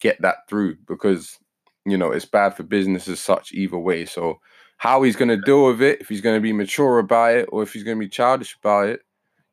get 0.00 0.20
that 0.22 0.48
through 0.48 0.76
because 0.86 1.38
you 1.84 1.96
know 1.96 2.10
it's 2.10 2.24
bad 2.24 2.56
for 2.56 2.62
business 2.62 3.08
as 3.08 3.20
such 3.20 3.52
either 3.52 3.78
way. 3.78 4.06
So 4.06 4.40
how 4.78 5.02
he's 5.02 5.16
going 5.16 5.28
to 5.28 5.36
deal 5.38 5.66
with 5.66 5.80
it, 5.80 6.00
if 6.00 6.08
he's 6.08 6.20
going 6.20 6.36
to 6.36 6.40
be 6.40 6.52
mature 6.52 6.98
about 6.98 7.34
it, 7.34 7.48
or 7.50 7.62
if 7.62 7.72
he's 7.72 7.82
going 7.82 7.96
to 7.96 8.04
be 8.04 8.08
childish 8.08 8.56
about 8.56 8.88
it, 8.88 9.00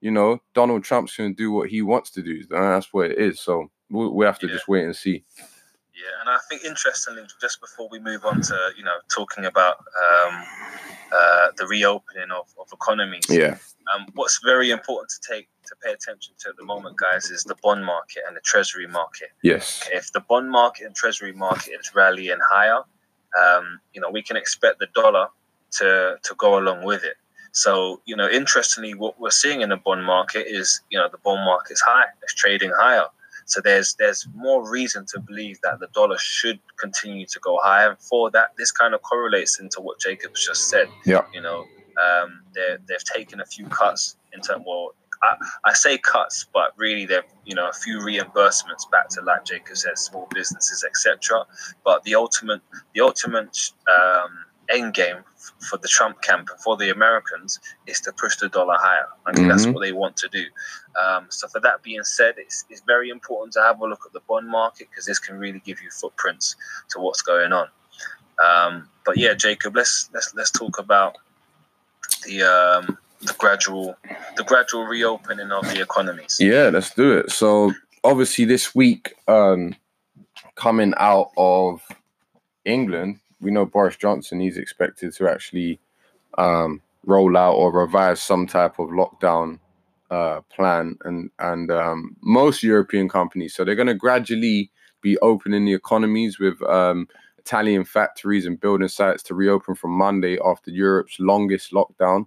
you 0.04 0.12
know, 0.12 0.42
Donald 0.54 0.84
Trump's 0.84 1.16
going 1.16 1.32
to 1.34 1.36
do 1.46 1.50
what 1.54 1.70
he 1.70 1.82
wants 1.82 2.12
to 2.12 2.22
do. 2.22 2.44
That's 2.50 2.94
what 2.94 3.10
it 3.12 3.18
is. 3.18 3.40
So 3.40 3.72
we 3.90 4.08
we 4.10 4.26
have 4.26 4.38
to 4.40 4.48
Yeah. 4.48 4.54
just 4.56 4.68
wait 4.68 4.84
and 4.84 4.96
see. 4.96 5.24
Yeah, 5.96 6.20
and 6.20 6.30
I 6.30 6.40
think 6.50 6.66
interestingly, 6.66 7.24
just 7.40 7.62
before 7.62 7.88
we 7.90 8.00
move 8.00 8.26
on 8.26 8.42
to 8.42 8.58
you 8.78 8.84
know 8.84 8.98
talking 9.18 9.46
about 9.46 9.78
um, 10.06 10.34
uh, 11.20 11.48
the 11.56 11.66
reopening 11.68 12.32
of, 12.32 12.48
of 12.60 12.68
economies, 12.74 13.28
Yeah. 13.30 13.56
um, 13.94 14.08
what's 14.16 14.40
very 14.44 14.72
important 14.72 15.10
to 15.16 15.20
take 15.34 15.48
to 15.70 15.76
pay 15.82 15.94
attention 15.94 16.34
to 16.40 16.50
at 16.50 16.58
the 16.58 16.66
moment, 16.66 16.98
guys, 16.98 17.30
is 17.32 17.44
the 17.46 17.56
bond 17.64 17.86
market 17.86 18.24
and 18.28 18.36
the 18.36 18.42
treasury 18.42 18.88
market. 18.88 19.30
Yes. 19.42 19.88
If 20.00 20.12
the 20.12 20.20
bond 20.20 20.52
market 20.52 20.84
and 20.88 20.96
treasury 20.96 21.32
market 21.32 21.72
is 21.80 21.96
rallying 21.96 22.40
higher, 22.56 22.82
um, 23.42 23.80
you 23.94 24.02
know 24.02 24.10
we 24.10 24.22
can 24.22 24.36
expect 24.36 24.80
the 24.80 24.88
dollar 24.94 25.28
to 25.80 26.18
to 26.28 26.36
go 26.36 26.58
along 26.60 26.84
with 26.84 27.04
it. 27.06 27.16
So 27.54 28.02
you 28.06 28.16
know, 28.16 28.30
interestingly, 28.30 28.94
what 28.94 29.20
we're 29.20 29.30
seeing 29.30 29.62
in 29.62 29.70
the 29.70 29.78
bond 29.78 30.04
market 30.04 30.48
is 30.48 30.82
you 30.90 31.00
know 31.00 31.08
the 31.10 31.20
bond 31.20 31.46
market's 31.46 31.82
high, 31.82 32.06
it's 32.22 32.34
trading 32.34 32.72
higher. 32.76 33.06
So 33.46 33.62
there's 33.62 33.96
there's 33.96 34.28
more 34.36 34.70
reason 34.70 35.06
to 35.14 35.20
believe 35.20 35.60
that 35.62 35.80
the 35.80 35.88
dollar 35.94 36.18
should 36.18 36.60
continue 36.78 37.26
to 37.28 37.40
go 37.40 37.60
higher. 37.62 37.90
And 37.90 38.00
for 38.00 38.32
that, 38.32 38.50
this 38.58 38.72
kind 38.72 38.94
of 38.94 39.02
correlates 39.04 39.60
into 39.60 39.82
what 39.82 40.00
Jacobs 40.00 40.46
just 40.46 40.70
said. 40.70 40.88
Yeah. 41.06 41.26
You 41.34 41.42
know, 41.42 41.66
um, 42.02 42.42
they 42.56 42.78
they've 42.88 43.04
taken 43.04 43.40
a 43.40 43.46
few 43.46 43.68
cuts 43.68 44.18
in 44.34 44.42
terms. 44.42 44.64
Well, 44.66 44.96
I, 45.22 45.36
I 45.66 45.74
say 45.74 45.98
cuts, 45.98 46.48
but 46.54 46.74
really 46.78 47.06
they've 47.06 47.24
you 47.46 47.56
know 47.56 47.70
a 47.70 47.74
few 47.74 48.00
reimbursements 48.00 48.90
back 48.92 49.10
to 49.10 49.22
like 49.22 49.46
Jacob 49.46 49.78
said, 49.78 49.98
small 49.98 50.28
businesses, 50.34 50.84
etc. 50.84 51.46
But 51.84 52.04
the 52.04 52.16
ultimate 52.16 52.62
the 52.94 53.02
ultimate 53.02 53.58
um, 53.88 54.43
end 54.70 54.94
game 54.94 55.18
for 55.70 55.78
the 55.78 55.88
Trump 55.88 56.22
camp 56.22 56.50
and 56.50 56.60
for 56.62 56.78
the 56.78 56.90
Americans 56.90 57.60
is 57.88 58.00
to 58.02 58.12
push 58.14 58.38
the 58.38 58.50
dollar 58.50 58.78
higher. 58.80 59.08
I 59.26 59.34
think 59.34 59.50
that's 59.50 59.66
Mhm. 59.66 59.74
what 59.74 59.82
they 59.82 59.92
want 59.92 60.16
to 60.18 60.30
do. 60.30 60.46
Um, 61.02 61.26
so 61.30 61.48
for 61.48 61.60
that 61.62 61.84
being 61.84 62.04
said, 62.04 62.36
it's, 62.38 62.66
it's 62.70 62.82
very 62.82 63.10
important 63.10 63.54
to 63.54 63.62
have 63.62 63.80
a 63.82 63.86
look 63.88 64.06
at 64.06 64.14
the 64.14 64.22
bond 64.22 64.48
market 64.48 64.88
because 64.90 65.06
this 65.06 65.20
can 65.20 65.38
really 65.38 65.60
give 65.66 65.82
you 65.82 65.90
footprints 65.92 66.56
to 66.90 67.00
what's 67.00 67.22
going 67.22 67.52
on. 67.52 67.68
Um, 68.44 68.90
but 69.06 69.18
yeah, 69.18 69.34
Jacob, 69.34 69.76
let's 69.76 70.10
let's 70.14 70.34
let's 70.34 70.50
talk 70.52 70.80
about 70.80 71.18
the 72.26 72.44
um, 72.44 72.98
the 73.22 73.34
gradual 73.38 73.96
the 74.38 74.44
gradual 74.44 74.86
reopening 74.86 75.52
of 75.52 75.64
the 75.70 75.82
economies. 75.82 76.38
Yeah, 76.40 76.70
let's 76.74 76.94
do 76.94 77.18
it. 77.18 77.32
So 77.32 77.74
obviously 78.04 78.46
this 78.46 78.74
week, 78.74 79.14
um, 79.28 79.76
coming 80.56 80.94
out 80.98 81.32
of 81.38 81.82
England, 82.66 83.20
we 83.44 83.52
know 83.52 83.66
Boris 83.66 83.98
Johnson. 83.98 84.40
He's 84.40 84.58
expected 84.58 85.14
to 85.14 85.30
actually 85.30 85.80
um, 86.38 86.82
roll 87.06 87.38
out 87.38 87.54
or 87.54 87.72
revise 87.72 88.22
some 88.22 88.48
type 88.48 88.80
of 88.80 88.90
lockdown 88.90 89.60
uh, 90.10 90.42
plan, 90.50 90.98
and 91.04 91.30
and 91.40 91.72
um, 91.72 92.16
most 92.22 92.64
European 92.64 93.10
companies. 93.10 93.54
So 93.54 93.64
they're 93.64 93.76
going 93.76 93.88
to 93.88 93.94
gradually 93.94 94.72
be 95.02 95.18
opening 95.20 95.66
the 95.66 95.74
economies 95.74 96.40
with 96.40 96.62
um, 96.64 97.08
Italian 97.38 97.84
factories 97.84 98.46
and 98.46 98.60
building 98.60 98.88
sites 98.88 99.22
to 99.24 99.36
reopen 99.36 99.76
from 99.76 99.92
Monday 99.92 100.38
after 100.44 100.72
Europe's 100.72 101.20
longest 101.20 101.72
lockdown. 101.72 102.26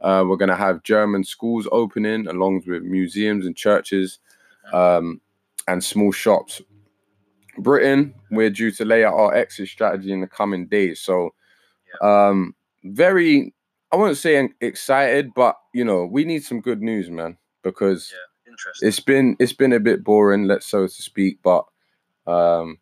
Uh, 0.00 0.24
we're 0.26 0.36
going 0.36 0.48
to 0.48 0.56
have 0.56 0.82
German 0.82 1.24
schools 1.24 1.66
opening, 1.72 2.26
along 2.26 2.62
with 2.66 2.82
museums 2.82 3.46
and 3.46 3.56
churches 3.56 4.18
um, 4.72 5.20
and 5.68 5.82
small 5.82 6.12
shops. 6.12 6.60
Britain, 7.58 8.14
we're 8.30 8.50
due 8.50 8.70
to 8.72 8.84
lay 8.84 9.04
out 9.04 9.14
our 9.14 9.34
exit 9.34 9.68
strategy 9.68 10.12
in 10.12 10.20
the 10.20 10.26
coming 10.26 10.66
days. 10.66 11.00
So, 11.00 11.34
um, 12.00 12.54
very, 12.84 13.54
I 13.92 13.96
wouldn't 13.96 14.18
say 14.18 14.48
excited, 14.60 15.32
but 15.34 15.56
you 15.74 15.84
know, 15.84 16.04
we 16.06 16.24
need 16.24 16.44
some 16.44 16.60
good 16.60 16.82
news, 16.82 17.10
man, 17.10 17.36
because 17.62 18.12
Yeah, 18.12 18.54
it's 18.80 19.00
been 19.00 19.36
it's 19.38 19.52
been 19.52 19.72
a 19.72 19.80
bit 19.80 20.04
boring, 20.04 20.44
let's 20.46 20.66
so 20.66 20.86
to 20.86 21.02
speak. 21.02 21.38
But 21.42 21.64
um, 22.26 22.78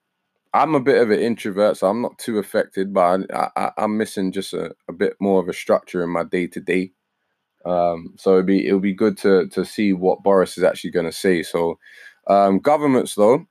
I'm 0.52 0.74
a 0.74 0.80
bit 0.80 1.00
of 1.00 1.10
an 1.10 1.20
introvert, 1.20 1.76
so 1.76 1.88
I'm 1.88 2.02
not 2.02 2.18
too 2.18 2.38
affected. 2.38 2.92
But 2.92 3.26
I, 3.32 3.48
I, 3.56 3.70
I'm 3.78 3.96
missing 3.96 4.32
just 4.32 4.52
a, 4.52 4.74
a 4.88 4.92
bit 4.92 5.14
more 5.20 5.40
of 5.40 5.48
a 5.48 5.52
structure 5.52 6.02
in 6.02 6.10
my 6.10 6.24
day 6.24 6.46
to 6.48 6.60
day. 6.60 6.92
Um, 7.64 8.14
so 8.16 8.34
it'd 8.34 8.46
be 8.46 8.66
it'll 8.66 8.80
be 8.80 8.94
good 8.94 9.18
to 9.18 9.48
to 9.48 9.64
see 9.64 9.92
what 9.92 10.22
Boris 10.22 10.56
is 10.56 10.64
actually 10.64 10.90
going 10.90 11.06
to 11.06 11.12
say. 11.12 11.42
So 11.42 11.78
um, 12.26 12.58
governments, 12.58 13.14
though, 13.14 13.46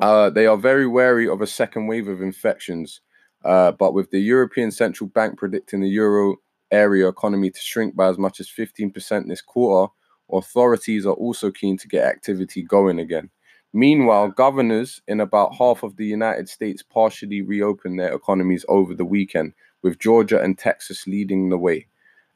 uh, 0.00 0.30
they 0.30 0.46
are 0.46 0.56
very 0.56 0.86
wary 0.86 1.28
of 1.28 1.40
a 1.40 1.46
second 1.46 1.86
wave 1.86 2.08
of 2.08 2.22
infections. 2.22 3.00
Uh, 3.44 3.72
but 3.72 3.94
with 3.94 4.10
the 4.10 4.20
European 4.20 4.70
Central 4.70 5.08
Bank 5.08 5.38
predicting 5.38 5.80
the 5.80 5.88
euro 5.88 6.36
area 6.70 7.08
economy 7.08 7.50
to 7.50 7.60
shrink 7.60 7.96
by 7.96 8.08
as 8.08 8.18
much 8.18 8.40
as 8.40 8.48
15% 8.48 9.28
this 9.28 9.40
quarter, 9.42 9.92
authorities 10.30 11.06
are 11.06 11.14
also 11.14 11.50
keen 11.50 11.76
to 11.78 11.88
get 11.88 12.06
activity 12.06 12.62
going 12.62 12.98
again. 12.98 13.30
Meanwhile, 13.72 14.30
governors 14.30 15.00
in 15.06 15.20
about 15.20 15.54
half 15.54 15.82
of 15.82 15.96
the 15.96 16.06
United 16.06 16.48
States 16.48 16.82
partially 16.82 17.40
reopened 17.40 17.98
their 17.98 18.12
economies 18.14 18.64
over 18.68 18.94
the 18.94 19.04
weekend, 19.04 19.52
with 19.82 19.98
Georgia 19.98 20.40
and 20.40 20.58
Texas 20.58 21.06
leading 21.06 21.48
the 21.48 21.58
way. 21.58 21.86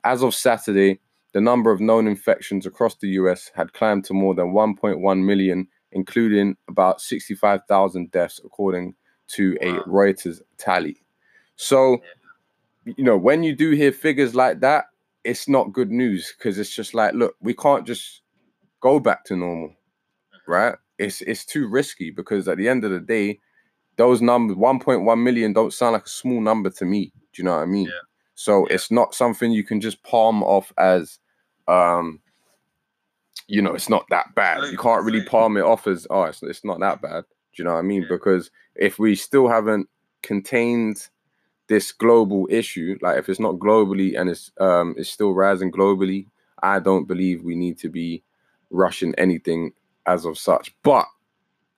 As 0.04 0.22
of 0.22 0.34
Saturday, 0.34 1.00
the 1.32 1.40
number 1.40 1.72
of 1.72 1.80
known 1.80 2.06
infections 2.06 2.66
across 2.66 2.94
the 2.96 3.08
US 3.08 3.50
had 3.54 3.72
climbed 3.72 4.04
to 4.04 4.14
more 4.14 4.34
than 4.34 4.52
1.1 4.52 5.24
million, 5.24 5.66
including 5.94 6.56
about 6.68 7.00
65,000 7.00 8.10
deaths, 8.10 8.40
according 8.44 8.94
to 9.28 9.56
a. 9.62 9.66
Reuters 9.88 10.40
tally. 10.58 10.98
So, 11.56 12.02
you 12.84 13.04
know, 13.04 13.16
when 13.16 13.42
you 13.42 13.54
do 13.54 13.70
hear 13.70 13.92
figures 13.92 14.34
like 14.34 14.60
that, 14.60 14.86
it's 15.24 15.48
not 15.48 15.72
good 15.72 15.90
news 15.90 16.34
because 16.36 16.58
it's 16.58 16.74
just 16.74 16.92
like, 16.92 17.14
look, 17.14 17.34
we 17.40 17.54
can't 17.54 17.86
just 17.86 18.22
go 18.80 19.00
back 19.00 19.24
to 19.24 19.36
normal, 19.36 19.74
right? 20.46 20.74
It's 20.98 21.22
it's 21.22 21.44
too 21.44 21.66
risky 21.68 22.10
because 22.10 22.46
at 22.48 22.58
the 22.58 22.68
end 22.68 22.84
of 22.84 22.90
the 22.90 23.00
day, 23.00 23.40
those 23.96 24.20
numbers, 24.20 24.56
1.1 24.56 25.22
million, 25.22 25.52
don't 25.52 25.72
sound 25.72 25.94
like 25.94 26.06
a 26.06 26.10
small 26.10 26.40
number 26.40 26.70
to 26.70 26.84
me. 26.84 27.12
Do 27.32 27.42
you 27.42 27.44
know 27.44 27.54
what 27.56 27.62
I 27.62 27.66
mean? 27.66 27.86
Yeah. 27.86 27.92
So 28.34 28.66
Yeah. 28.68 28.74
it's 28.74 28.90
not 28.90 29.14
something 29.14 29.50
you 29.52 29.64
can 29.64 29.80
just 29.80 30.02
palm 30.02 30.42
off 30.42 30.72
as, 30.76 31.18
um, 31.68 32.20
you 33.46 33.60
know, 33.60 33.74
it's 33.74 33.88
not 33.88 34.06
that 34.10 34.34
bad. 34.34 34.64
You 34.70 34.78
can't 34.78 35.04
really 35.04 35.24
palm 35.24 35.56
it 35.56 35.62
off 35.62 35.86
as, 35.86 36.06
oh, 36.10 36.24
it's, 36.24 36.42
it's 36.42 36.64
not 36.64 36.80
that 36.80 37.02
bad. 37.02 37.24
Do 37.54 37.62
you 37.62 37.64
know 37.64 37.74
what 37.74 37.80
I 37.80 37.82
mean? 37.82 38.06
Because 38.08 38.50
if 38.74 38.98
we 38.98 39.14
still 39.14 39.48
haven't 39.48 39.88
contained 40.22 41.08
this 41.68 41.92
global 41.92 42.46
issue, 42.50 42.98
like 43.00 43.18
if 43.18 43.28
it's 43.28 43.40
not 43.40 43.54
globally 43.54 44.18
and 44.18 44.28
it's 44.28 44.50
um 44.60 44.94
it's 44.98 45.10
still 45.10 45.34
rising 45.34 45.70
globally, 45.70 46.26
I 46.62 46.78
don't 46.78 47.06
believe 47.06 47.42
we 47.42 47.54
need 47.54 47.78
to 47.78 47.88
be 47.88 48.22
rushing 48.70 49.14
anything 49.16 49.72
as 50.06 50.24
of 50.24 50.36
such. 50.38 50.74
But 50.82 51.06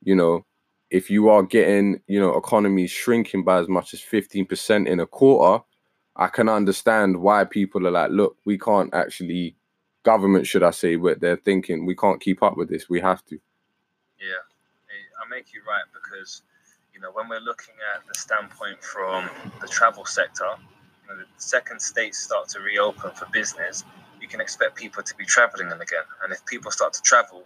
you 0.03 0.15
know, 0.15 0.47
if 0.91 1.11
you 1.11 1.29
are 1.29 1.43
getting, 1.43 2.01
you 2.07 2.21
know, 2.21 2.35
economies 2.37 2.91
shrinking 2.91 3.45
by 3.45 3.59
as 3.59 3.69
much 3.69 3.93
as 3.93 4.01
15% 4.01 4.87
in 4.87 5.01
a 5.01 5.07
quarter, 5.07 5.65
I 6.17 6.29
can 6.29 6.49
understand 6.49 7.21
why 7.21 7.45
people 7.45 7.87
are 7.87 7.91
like, 7.91 8.11
look, 8.11 8.37
we 8.45 8.59
can't 8.59 8.93
actually 8.95 9.57
government, 10.07 10.47
should 10.47 10.63
I 10.63 10.71
say, 10.71 10.95
what 10.95 11.21
they're 11.21 11.43
thinking, 11.51 11.85
we 11.85 11.97
can't 11.97 12.21
keep 12.21 12.43
up 12.43 12.57
with 12.57 12.69
this. 12.69 12.89
We 12.89 13.01
have 13.01 13.25
to. 13.27 13.35
Yeah, 14.21 14.43
I 15.21 15.29
make 15.29 15.53
you 15.53 15.61
right 15.67 15.85
because 15.93 16.43
you 16.95 17.03
know, 17.03 17.11
when 17.13 17.29
we're 17.29 17.41
looking 17.41 17.75
at 17.95 18.01
the 18.09 18.19
standpoint 18.19 18.83
from 18.83 19.29
the 19.61 19.69
travel 19.69 20.07
sector, 20.07 20.49
you 21.03 21.09
know, 21.09 21.17
the 21.21 21.27
second 21.37 21.79
states 21.81 22.17
start 22.19 22.49
to 22.51 22.61
reopen 22.61 23.11
for 23.11 23.27
business, 23.27 23.85
you 24.19 24.29
can 24.29 24.41
expect 24.41 24.77
people 24.77 25.03
to 25.03 25.15
be 25.17 25.27
traveling 25.27 25.69
them 25.69 25.83
again. 25.83 26.07
And 26.23 26.33
if 26.33 26.41
people 26.47 26.71
start 26.71 26.95
to 26.95 27.03
travel, 27.03 27.43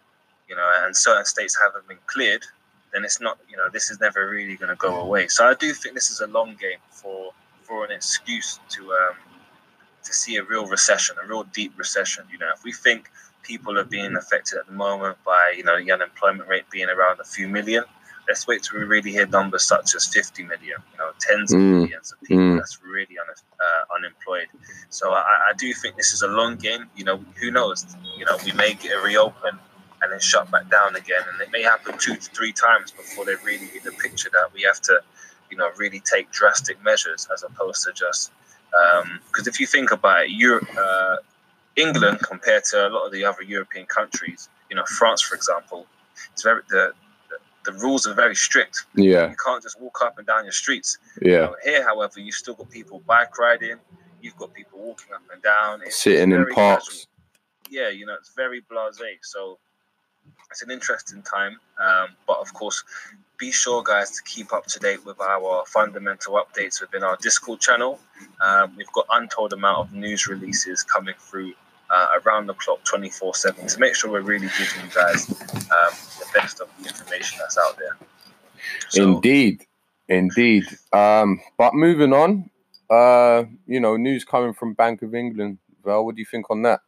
you 0.49 0.55
know, 0.55 0.69
and 0.85 0.97
certain 0.97 1.25
states 1.25 1.59
haven't 1.61 1.89
been 1.89 1.99
cleared, 2.07 2.45
then 2.93 3.05
it's 3.05 3.21
not, 3.21 3.39
you 3.51 3.57
know, 3.57 3.69
this 3.73 3.91
is 3.91 3.99
never 4.01 4.31
really 4.31 4.55
going 4.55 4.71
to 4.71 4.77
go 4.77 5.01
away. 5.01 5.27
So 5.27 5.45
I 5.45 5.55
do 5.55 5.73
think 5.73 5.97
this 5.97 6.11
is 6.11 6.21
a 6.21 6.29
long 6.29 6.57
game 6.61 6.83
for 6.91 7.33
for 7.65 7.85
an 7.85 7.91
excuse 7.91 8.61
to 8.75 8.83
um, 8.83 9.17
to 10.05 10.13
see 10.13 10.37
a 10.37 10.43
real 10.45 10.67
recession, 10.67 11.17
a 11.23 11.27
real 11.27 11.45
deep 11.45 11.73
recession. 11.77 12.25
You 12.31 12.39
know, 12.39 12.49
if 12.55 12.65
we 12.65 12.73
think 12.73 13.11
people 13.43 13.79
are 13.79 13.85
being 13.85 14.17
affected 14.17 14.59
at 14.59 14.67
the 14.67 14.73
moment 14.73 15.19
by, 15.25 15.55
you 15.57 15.65
know, 15.65 15.83
the 15.83 15.93
unemployment 15.93 16.49
rate 16.49 16.65
being 16.71 16.89
around 16.89 17.21
a 17.21 17.25
few 17.25 17.49
million, 17.49 17.85
let's 18.29 18.47
wait 18.47 18.63
till 18.63 18.79
we 18.79 18.85
really 18.85 19.11
hear 19.11 19.27
numbers 19.27 19.65
such 19.65 19.95
as 19.95 20.07
50 20.07 20.45
million, 20.45 20.79
you 20.93 20.99
know, 20.99 21.11
tens 21.19 21.53
of 21.53 21.59
mm. 21.59 21.83
millions 21.83 22.13
of 22.13 22.21
people 22.21 22.45
mm. 22.45 22.57
that's 22.59 22.79
really 22.83 23.17
un- 23.19 23.35
uh, 23.61 23.97
unemployed. 23.97 24.47
So 24.91 25.11
I, 25.13 25.51
I, 25.51 25.53
do 25.57 25.73
think 25.75 25.97
this 25.97 26.13
is 26.13 26.23
a 26.23 26.29
long 26.29 26.57
game. 26.57 26.87
You 26.97 27.05
know, 27.05 27.25
who 27.41 27.51
knows? 27.51 27.87
You 28.17 28.25
know, 28.25 28.39
we 28.45 28.53
may 28.53 28.75
get 28.75 28.97
a 28.97 29.01
reopen 29.01 29.59
and 30.03 30.13
then 30.13 30.21
shut 30.21 30.51
back 30.51 30.71
down 30.71 30.97
again, 30.97 31.23
and 31.33 31.41
it 31.43 31.51
may 31.51 31.63
happen 31.63 31.99
two 31.99 32.15
to 32.15 32.31
three 32.31 32.53
times 32.53 32.91
before 32.91 33.25
they 33.25 33.35
really 33.45 33.67
get 33.73 33.85
the 33.85 33.93
picture 33.93 34.31
that 34.33 34.53
we 34.55 34.63
have 34.63 34.81
to, 34.83 35.01
you 35.51 35.57
know, 35.57 35.71
really 35.77 36.01
take 36.01 36.31
drastic 36.31 36.83
measures 36.85 37.29
as 37.33 37.43
opposed 37.43 37.85
to 37.85 37.93
just 37.93 38.33
because 38.71 39.47
um, 39.47 39.53
if 39.53 39.61
you 39.61 39.67
think 39.67 39.91
about 39.91 40.25
it, 40.25 40.31
Europe, 40.31 40.69
uh, 40.77 41.17
England 41.77 42.21
compared 42.23 42.65
to 42.65 42.89
a 42.89 42.91
lot 42.91 43.07
of 43.07 43.13
the 43.13 43.25
other 43.25 43.43
European 43.43 43.87
countries, 43.87 44.49
you 44.69 44.77
know, 44.77 44.85
France, 44.85 45.23
for 45.23 45.35
example, 45.35 45.87
it's 46.33 46.43
very 46.43 46.63
the 46.69 46.93
the 47.65 47.73
rules 47.73 48.07
are 48.07 48.15
very 48.15 48.35
strict. 48.35 48.87
Yeah. 48.95 49.29
You 49.29 49.37
can't 49.45 49.63
just 49.63 49.81
walk 49.81 50.01
up 50.03 50.19
and 50.19 50.27
down 50.27 50.45
your 50.45 50.53
streets. 50.53 50.99
Yeah. 51.21 51.31
You 51.31 51.39
know, 51.39 51.57
here, 51.63 51.85
however, 51.85 52.21
you've 52.21 52.35
still 52.35 52.55
got 52.55 52.71
people 52.71 53.03
bike 53.07 53.39
riding. 53.39 53.77
You've 54.23 54.37
got 54.37 54.55
people 54.55 54.79
walking 54.79 55.15
up 55.15 55.23
and 55.33 55.43
down. 55.43 55.83
It's, 55.85 55.97
Sitting 55.97 56.33
in 56.33 56.47
parks. 56.47 56.87
Casual. 56.87 57.07
Yeah, 57.71 57.89
you 57.91 58.07
know, 58.07 58.15
it's 58.15 58.33
very 58.35 58.63
blasé. 58.63 59.19
So 59.23 59.59
it's 60.51 60.63
an 60.63 60.71
interesting 60.71 61.23
time. 61.23 61.59
Um, 61.81 62.09
but 62.27 62.39
of 62.39 62.53
course, 62.53 62.83
be 63.41 63.51
sure, 63.51 63.83
guys, 63.83 64.11
to 64.13 64.23
keep 64.23 64.53
up 64.53 64.67
to 64.67 64.79
date 64.79 65.05
with 65.05 65.21
our 65.21 65.65
fundamental 65.67 66.35
updates 66.35 66.81
within 66.81 67.03
our 67.03 67.17
Discord 67.17 67.59
channel. 67.59 67.99
Um, 68.41 68.77
we've 68.77 68.93
got 68.93 69.07
untold 69.11 69.55
amount 69.55 69.79
of 69.79 69.93
news 69.95 70.29
releases 70.29 70.83
coming 70.83 71.15
through 71.19 71.55
uh, 71.89 72.19
around 72.23 72.47
the 72.47 72.55
clock 72.55 72.85
24 72.85 73.35
7 73.35 73.67
to 73.67 73.81
make 73.81 73.97
sure 73.97 74.13
we're 74.13 74.21
really 74.21 74.49
giving 74.59 74.85
you 74.85 74.95
guys 74.95 75.29
um, 75.31 75.93
the 76.21 76.27
best 76.35 76.61
of 76.61 76.69
the 76.79 76.89
information 76.89 77.39
that's 77.41 77.59
out 77.59 77.77
there. 77.79 77.97
So, 78.91 79.15
indeed, 79.15 79.67
indeed. 80.09 80.65
Um, 80.93 81.41
but 81.57 81.75
moving 81.75 82.13
on, 82.13 82.51
uh, 82.91 83.45
you 83.67 83.81
know, 83.81 83.97
news 83.97 84.25
coming 84.25 84.53
from 84.53 84.75
Bank 84.75 85.03
of 85.03 85.15
England. 85.15 85.59
Val, 85.83 86.05
what 86.05 86.15
do 86.15 86.21
you 86.21 86.27
think 86.27 86.51
on 86.51 86.61
that? 86.63 86.81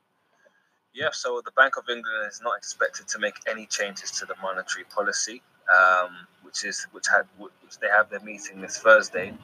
Yeah, 0.95 1.09
so 1.13 1.41
the 1.43 1.53
Bank 1.53 1.79
of 1.79 1.85
England 1.89 2.29
is 2.29 2.43
not 2.45 2.59
expected 2.59 3.09
to 3.09 3.19
make 3.19 3.37
any 3.49 3.65
changes 3.65 4.11
to 4.13 4.27
the 4.27 4.35
monetary 4.43 4.85
policy, 4.85 5.41
um, 5.71 6.27
which 6.43 6.65
is 6.65 6.87
which 6.93 7.07
had 7.09 7.23
which 7.39 7.79
they 7.81 7.89
have 7.89 8.11
their 8.11 8.21
meeting 8.21 8.61
this 8.61 8.79
Thursday. 8.79 9.35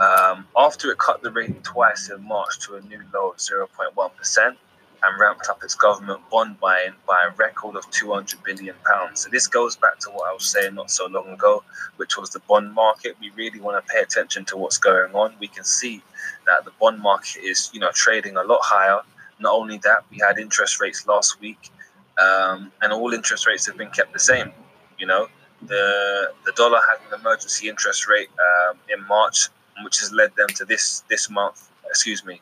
Um, 0.00 0.46
after 0.56 0.90
it 0.90 0.98
cut 0.98 1.22
the 1.22 1.30
rate 1.30 1.62
twice 1.62 2.10
in 2.10 2.22
March 2.22 2.58
to 2.60 2.76
a 2.76 2.80
new 2.82 3.00
low 3.12 3.30
of 3.30 3.40
zero 3.40 3.68
point 3.76 3.94
one 3.96 4.10
percent, 4.16 4.56
and 5.04 5.20
ramped 5.20 5.48
up 5.48 5.62
its 5.62 5.74
government 5.74 6.20
bond 6.30 6.58
buying 6.60 6.92
by 7.06 7.28
a 7.28 7.34
record 7.36 7.76
of 7.76 7.88
200 7.90 8.42
billion 8.42 8.74
pounds. 8.86 9.20
So 9.20 9.30
this 9.30 9.46
goes 9.46 9.76
back 9.76 9.98
to 10.00 10.10
what 10.10 10.30
I 10.30 10.32
was 10.32 10.46
saying 10.46 10.74
not 10.74 10.90
so 10.90 11.06
long 11.06 11.28
ago, 11.28 11.62
which 11.96 12.16
was 12.16 12.30
the 12.30 12.40
bond 12.40 12.72
market. 12.72 13.16
We 13.20 13.30
really 13.36 13.60
want 13.60 13.84
to 13.84 13.92
pay 13.92 14.00
attention 14.00 14.44
to 14.46 14.56
what's 14.56 14.78
going 14.78 15.14
on. 15.14 15.34
We 15.38 15.48
can 15.48 15.64
see 15.64 16.02
that 16.46 16.64
the 16.64 16.72
bond 16.80 17.00
market 17.00 17.42
is, 17.42 17.70
you 17.74 17.80
know, 17.80 17.90
trading 17.92 18.36
a 18.36 18.44
lot 18.44 18.60
higher. 18.62 19.00
Not 19.40 19.52
only 19.52 19.78
that, 19.78 20.04
we 20.10 20.18
had 20.26 20.38
interest 20.38 20.80
rates 20.80 21.06
last 21.06 21.40
week, 21.40 21.70
um, 22.18 22.72
and 22.80 22.92
all 22.92 23.12
interest 23.12 23.46
rates 23.46 23.66
have 23.66 23.76
been 23.76 23.90
kept 23.90 24.12
the 24.12 24.18
same. 24.18 24.52
You 24.98 25.06
know, 25.06 25.28
the 25.66 26.32
the 26.44 26.52
dollar 26.52 26.80
had 26.88 26.98
an 27.08 27.20
emergency 27.20 27.68
interest 27.68 28.08
rate 28.08 28.28
um, 28.38 28.78
in 28.92 29.04
March, 29.06 29.48
which 29.82 29.98
has 30.00 30.12
led 30.12 30.34
them 30.36 30.48
to 30.56 30.64
this 30.64 31.04
this 31.08 31.30
month. 31.30 31.70
Excuse 31.88 32.24
me, 32.24 32.40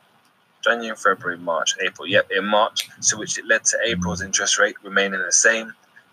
January, 0.63 0.97
February, 0.97 1.39
March, 1.39 1.75
April. 1.81 2.07
Yep, 2.07 2.31
in 2.31 2.45
March, 2.45 2.89
so 3.01 3.19
which 3.19 3.39
it 3.39 3.47
led 3.47 3.65
to 3.65 3.79
April's 3.85 4.23
interest 4.23 4.59
rate 4.59 4.77
remaining 4.83 5.21
the 5.21 5.33
same. 5.33 5.73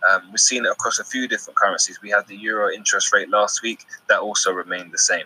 Um, 0.10 0.24
we've 0.32 0.40
seen 0.40 0.66
it 0.66 0.72
across 0.72 1.00
a 1.00 1.04
few 1.04 1.28
different 1.28 1.58
currencies. 1.58 2.02
We 2.02 2.10
had 2.10 2.26
the 2.28 2.36
euro 2.36 2.72
interest 2.72 3.12
rate 3.14 3.30
last 3.30 3.62
week 3.62 3.86
that 4.08 4.20
also 4.20 4.52
remained 4.52 4.92
the 4.92 4.98
same. 4.98 5.26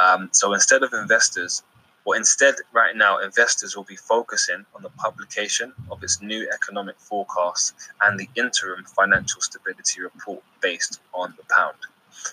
Um, 0.00 0.28
so 0.32 0.52
instead 0.52 0.82
of 0.82 0.92
investors, 0.92 1.62
well, 2.06 2.16
instead, 2.16 2.54
right 2.72 2.94
now, 2.94 3.18
investors 3.18 3.76
will 3.76 3.82
be 3.82 3.96
focusing 3.96 4.64
on 4.76 4.82
the 4.84 4.90
publication 4.90 5.72
of 5.90 6.04
its 6.04 6.22
new 6.22 6.48
economic 6.54 6.96
forecast 7.00 7.74
and 8.02 8.16
the 8.16 8.28
interim 8.36 8.84
financial 8.84 9.40
stability 9.40 10.00
report 10.00 10.40
based 10.62 11.00
on 11.12 11.34
the 11.36 11.42
pound. 11.52 11.74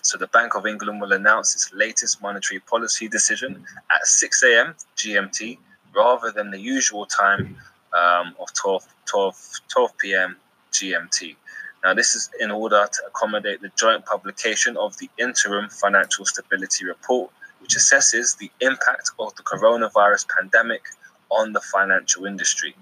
So 0.02 0.16
the 0.16 0.28
Bank 0.28 0.54
of 0.54 0.64
England 0.64 1.00
will 1.00 1.12
announce 1.12 1.56
its 1.56 1.72
latest 1.74 2.22
monetary 2.22 2.60
policy 2.60 3.08
decision 3.08 3.64
at 3.90 4.06
6 4.06 4.42
a.m. 4.44 4.76
GMT 4.96 5.58
rather 5.92 6.30
than 6.30 6.52
the 6.52 6.60
usual 6.60 7.04
time 7.04 7.56
um, 7.92 8.36
of 8.38 8.54
12, 8.54 8.86
12, 9.06 9.60
12 9.68 9.98
p.m. 9.98 10.36
GMT. 10.72 11.34
Now, 11.82 11.94
this 11.94 12.14
is 12.14 12.30
in 12.38 12.52
order 12.52 12.86
to 12.90 13.02
accommodate 13.08 13.60
the 13.60 13.72
joint 13.76 14.06
publication 14.06 14.76
of 14.76 14.96
the 14.98 15.10
interim 15.18 15.68
financial 15.68 16.24
stability 16.24 16.84
report, 16.86 17.32
which 17.64 17.76
assesses 17.76 18.36
the 18.36 18.50
impact 18.60 19.10
of 19.18 19.34
the 19.36 19.42
coronavirus 19.42 20.26
pandemic 20.28 20.82
on 21.30 21.54
the 21.54 21.62
financial 21.62 22.26
industry. 22.26 22.76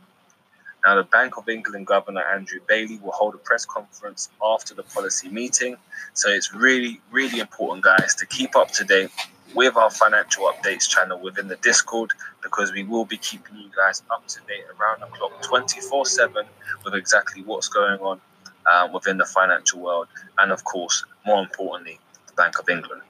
Now, 0.84 0.96
the 0.96 1.04
Bank 1.04 1.36
of 1.36 1.48
England 1.48 1.86
Governor 1.86 2.22
Andrew 2.22 2.58
Bailey 2.66 2.98
will 3.00 3.12
hold 3.12 3.36
a 3.36 3.38
press 3.38 3.64
conference 3.64 4.28
after 4.42 4.74
the 4.74 4.82
policy 4.82 5.28
meeting. 5.28 5.76
So 6.14 6.30
it's 6.30 6.52
really, 6.52 7.00
really 7.12 7.38
important, 7.38 7.84
guys, 7.84 8.16
to 8.16 8.26
keep 8.26 8.56
up 8.56 8.72
to 8.72 8.82
date 8.82 9.12
with 9.54 9.76
our 9.76 9.88
financial 9.88 10.50
updates 10.52 10.88
channel 10.88 11.20
within 11.20 11.46
the 11.46 11.56
Discord 11.62 12.10
because 12.42 12.72
we 12.72 12.82
will 12.82 13.04
be 13.04 13.18
keeping 13.18 13.54
you 13.54 13.70
guys 13.76 14.02
up 14.10 14.26
to 14.26 14.40
date 14.48 14.64
around 14.80 15.02
the 15.02 15.16
clock 15.16 15.40
24 15.42 16.06
7 16.06 16.44
with 16.84 16.94
exactly 16.94 17.44
what's 17.44 17.68
going 17.68 18.00
on 18.00 18.20
uh, 18.66 18.88
within 18.92 19.16
the 19.16 19.26
financial 19.26 19.78
world 19.78 20.08
and, 20.40 20.50
of 20.50 20.64
course, 20.64 21.04
more 21.24 21.40
importantly, 21.40 22.00
the 22.26 22.32
Bank 22.32 22.58
of 22.58 22.68
England. 22.68 23.02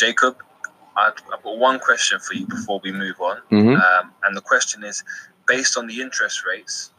Jacob, 0.00 0.36
I've, 0.96 1.12
I've 1.32 1.42
got 1.42 1.58
one 1.58 1.78
question 1.78 2.18
for 2.20 2.32
you 2.32 2.46
before 2.46 2.80
we 2.82 2.90
move 2.90 3.20
on. 3.20 3.36
Mm-hmm. 3.52 3.74
Um, 3.74 4.12
and 4.24 4.34
the 4.34 4.40
question 4.40 4.82
is 4.82 5.04
based 5.46 5.76
on 5.76 5.86
the 5.86 6.00
interest 6.00 6.42
rates, 6.46 6.92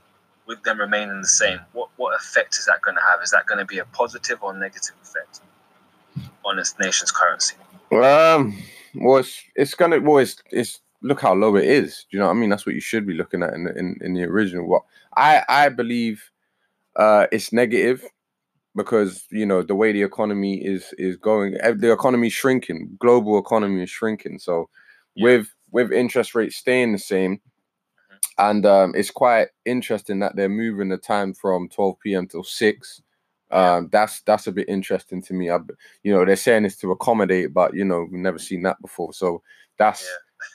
with 0.45 0.61
them 0.63 0.79
remaining 0.79 1.19
the 1.19 1.27
same, 1.27 1.59
what, 1.73 1.89
what 1.97 2.15
effect 2.15 2.59
is 2.59 2.65
that 2.65 2.81
going 2.83 2.95
to 2.95 3.01
have? 3.01 3.19
Is 3.23 3.31
that 3.31 3.47
going 3.47 3.57
to 3.57 3.65
be 3.65 3.79
a 3.79 3.85
positive 3.85 4.43
or 4.43 4.53
negative 4.53 4.95
effect 5.01 5.41
on 6.45 6.57
this 6.57 6.75
nation's 6.79 7.11
currency? 7.11 7.55
Um, 7.91 8.61
well, 8.93 9.17
it's, 9.17 9.41
it's 9.55 9.73
gonna 9.73 9.99
well, 9.99 10.17
it's, 10.17 10.35
it's 10.51 10.81
look 11.01 11.21
how 11.21 11.33
low 11.33 11.55
it 11.55 11.65
is. 11.65 12.05
Do 12.09 12.17
you 12.17 12.19
know 12.19 12.27
what 12.27 12.35
I 12.35 12.35
mean? 12.35 12.49
That's 12.49 12.65
what 12.65 12.75
you 12.75 12.81
should 12.81 13.07
be 13.07 13.13
looking 13.13 13.43
at 13.43 13.53
in 13.53 13.63
the, 13.63 13.77
in, 13.77 13.97
in 14.01 14.13
the 14.13 14.23
original. 14.23 14.67
What 14.67 14.83
I 15.17 15.43
I 15.49 15.69
believe, 15.69 16.31
uh, 16.95 17.27
it's 17.31 17.51
negative 17.51 18.05
because 18.75 19.25
you 19.29 19.45
know 19.45 19.62
the 19.62 19.75
way 19.75 19.91
the 19.91 20.03
economy 20.03 20.63
is 20.63 20.93
is 20.97 21.17
going, 21.17 21.53
the 21.53 21.91
economy 21.91 22.27
is 22.27 22.34
shrinking. 22.34 22.95
Global 22.99 23.38
economy 23.38 23.84
is 23.84 23.89
shrinking. 23.89 24.39
So 24.39 24.69
yeah. 25.15 25.23
with 25.23 25.47
with 25.71 25.91
interest 25.91 26.36
rates 26.36 26.57
staying 26.57 26.93
the 26.93 26.99
same, 26.99 27.38
mm-hmm. 27.38 28.15
and 28.49 28.65
um, 28.65 28.93
it's 28.95 29.12
quite 29.12 29.49
interesting 29.65 30.19
that 30.19 30.36
they're 30.36 30.49
moving 30.49 30.89
the 30.89 30.97
time 30.97 31.34
from 31.34 31.69
12 31.69 31.99
p.m. 31.99 32.27
till 32.27 32.43
six. 32.43 33.01
Um, 33.51 33.89
that's 33.91 34.21
that's 34.21 34.47
a 34.47 34.51
bit 34.51 34.69
interesting 34.69 35.21
to 35.23 35.34
me. 35.34 35.49
I, 35.49 35.60
you 36.03 36.13
know, 36.13 36.23
they're 36.23 36.38
saying 36.38 36.63
this 36.63 36.77
to 36.77 36.91
accommodate, 36.91 37.53
but 37.53 37.73
you 37.73 37.84
know, 37.84 38.07
we've 38.10 38.21
never 38.21 38.39
seen 38.39 38.63
that 38.63 38.81
before. 38.81 39.12
So 39.13 39.41
that's 39.77 40.07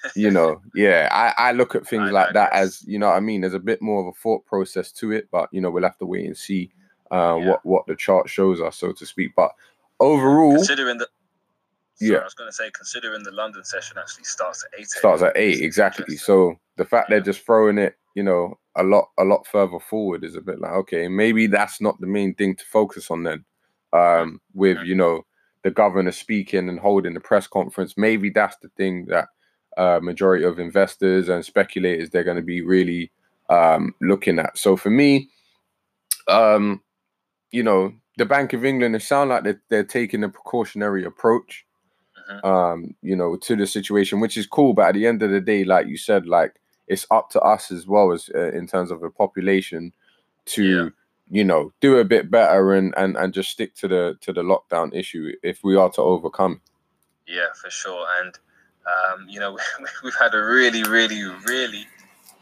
yeah. 0.05 0.11
you 0.16 0.31
know, 0.31 0.62
yeah. 0.74 1.09
I, 1.12 1.50
I 1.50 1.52
look 1.52 1.74
at 1.74 1.87
things 1.87 2.09
I 2.09 2.12
like 2.12 2.33
that 2.33 2.55
as 2.55 2.83
you 2.87 2.98
know, 2.98 3.11
I 3.11 3.20
mean, 3.20 3.42
there's 3.42 3.52
a 3.52 3.59
bit 3.59 3.83
more 3.83 4.00
of 4.00 4.07
a 4.07 4.18
thought 4.18 4.46
process 4.46 4.90
to 4.92 5.12
it, 5.12 5.29
but 5.31 5.50
you 5.52 5.61
know, 5.61 5.70
we'll 5.70 5.83
have 5.83 5.98
to 5.98 6.07
wait 6.07 6.24
and 6.24 6.37
see 6.37 6.72
uh, 7.11 7.37
yeah. 7.38 7.49
what 7.49 7.64
what 7.66 7.87
the 7.87 7.97
chart 7.97 8.29
shows 8.29 8.61
us, 8.61 8.77
so 8.77 8.92
to 8.92 9.07
speak. 9.07 9.33
But 9.37 9.53
overall, 10.01 10.55
considering 10.57 11.01
Yeah. 12.01 12.19
I 12.19 12.25
was 12.25 12.35
going 12.35 12.49
to 12.51 12.55
say, 12.55 12.71
considering 12.73 13.23
the 13.23 13.31
London 13.33 13.64
session 13.64 13.97
actually 13.99 14.25
starts 14.25 14.64
at 14.64 14.79
8 14.79 14.81
a.m. 14.81 14.87
starts 14.87 15.23
at 15.23 15.37
eight 15.37 15.62
exactly. 15.62 16.16
So 16.16 16.59
the 16.77 16.85
fact 16.85 17.09
they're 17.09 17.21
just 17.21 17.45
throwing 17.47 17.79
it, 17.79 17.97
you 18.14 18.23
know, 18.23 18.59
a 18.77 18.83
lot 18.83 19.09
a 19.19 19.25
lot 19.25 19.47
further 19.47 19.79
forward 19.81 20.23
is 20.25 20.37
a 20.37 20.40
bit 20.42 20.61
like 20.61 20.73
okay, 20.73 21.09
maybe 21.09 21.47
that's 21.47 21.81
not 21.81 21.99
the 22.01 22.07
main 22.07 22.35
thing 22.35 22.55
to 22.57 22.64
focus 22.66 23.11
on 23.11 23.23
then. 23.23 23.45
Um, 23.92 24.40
with 24.55 24.77
Mhm. 24.79 24.87
you 24.87 24.95
know 24.95 25.25
the 25.62 25.71
governor 25.71 26.12
speaking 26.12 26.69
and 26.69 26.79
holding 26.79 27.14
the 27.14 27.21
press 27.21 27.47
conference, 27.47 27.95
maybe 27.97 28.31
that's 28.31 28.57
the 28.59 28.69
thing 28.77 29.07
that 29.07 29.29
uh, 29.79 30.01
majority 30.03 30.45
of 30.45 30.59
investors 30.59 31.29
and 31.29 31.45
speculators 31.45 32.11
they're 32.11 32.25
going 32.25 32.37
to 32.37 32.42
be 32.42 32.61
really 32.62 33.11
um, 33.49 33.95
looking 34.01 34.38
at. 34.38 34.57
So 34.59 34.77
for 34.77 34.90
me, 34.90 35.29
um, 36.29 36.83
you 37.50 37.62
know, 37.62 37.92
the 38.18 38.24
Bank 38.26 38.52
of 38.52 38.64
England, 38.64 38.96
it 38.96 39.02
sound 39.02 39.30
like 39.30 39.44
they're, 39.44 39.61
they're 39.68 39.85
taking 39.85 40.24
a 40.24 40.28
precautionary 40.28 41.04
approach 41.04 41.64
Mhm. 42.30 42.44
um, 42.44 42.94
you 43.02 43.14
know, 43.14 43.37
to 43.37 43.54
the 43.54 43.66
situation, 43.68 44.18
which 44.18 44.37
is 44.37 44.46
cool. 44.48 44.72
But 44.72 44.88
at 44.88 44.94
the 44.94 45.06
end 45.06 45.22
of 45.22 45.30
the 45.30 45.40
day, 45.40 45.62
like 45.64 45.87
you 45.87 45.96
said, 45.96 46.26
like 46.26 46.56
it's 46.88 47.06
up 47.11 47.30
to 47.30 47.40
us 47.40 47.70
as 47.70 47.87
well 47.87 48.11
as 48.11 48.28
uh, 48.35 48.50
in 48.52 48.66
terms 48.66 48.90
of 48.90 49.00
the 49.00 49.11
population 49.11 49.92
to, 50.46 50.64
Yeah. 50.64 50.88
you 51.30 51.44
know, 51.44 51.72
do 51.80 51.98
a 51.98 52.04
bit 52.04 52.28
better 52.30 52.72
and 52.74 52.92
and 52.96 53.16
and 53.16 53.32
just 53.32 53.50
stick 53.50 53.76
to 53.76 53.87
the 53.87 54.18
to 54.22 54.32
the 54.32 54.42
lockdown 54.42 54.92
issue 54.92 55.32
if 55.44 55.62
we 55.62 55.76
are 55.76 55.90
to 55.90 56.02
overcome. 56.02 56.61
Yeah, 57.28 57.46
for 57.62 57.70
sure. 57.70 58.06
And 58.22 58.37
um, 58.87 59.28
you 59.28 59.38
know, 59.38 59.56
we've 60.02 60.14
had 60.18 60.35
a 60.35 60.42
really, 60.42 60.82
really, 60.82 61.22
really 61.46 61.87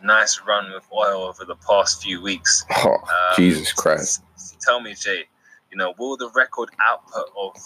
nice 0.05 0.41
run 0.47 0.71
with 0.73 0.85
oil 0.93 1.23
over 1.25 1.45
the 1.45 1.57
past 1.57 2.03
few 2.03 2.21
weeks. 2.23 2.65
Oh, 2.77 2.95
Um, 2.95 3.37
Jesus 3.37 3.73
Christ! 3.73 4.23
s- 4.37 4.53
s- 4.53 4.57
Tell 4.61 4.81
me, 4.81 4.95
Jay, 4.95 5.25
you 5.71 5.77
know, 5.79 5.95
will 5.99 6.17
the 6.17 6.31
record 6.35 6.71
output 6.89 7.27
of 7.37 7.57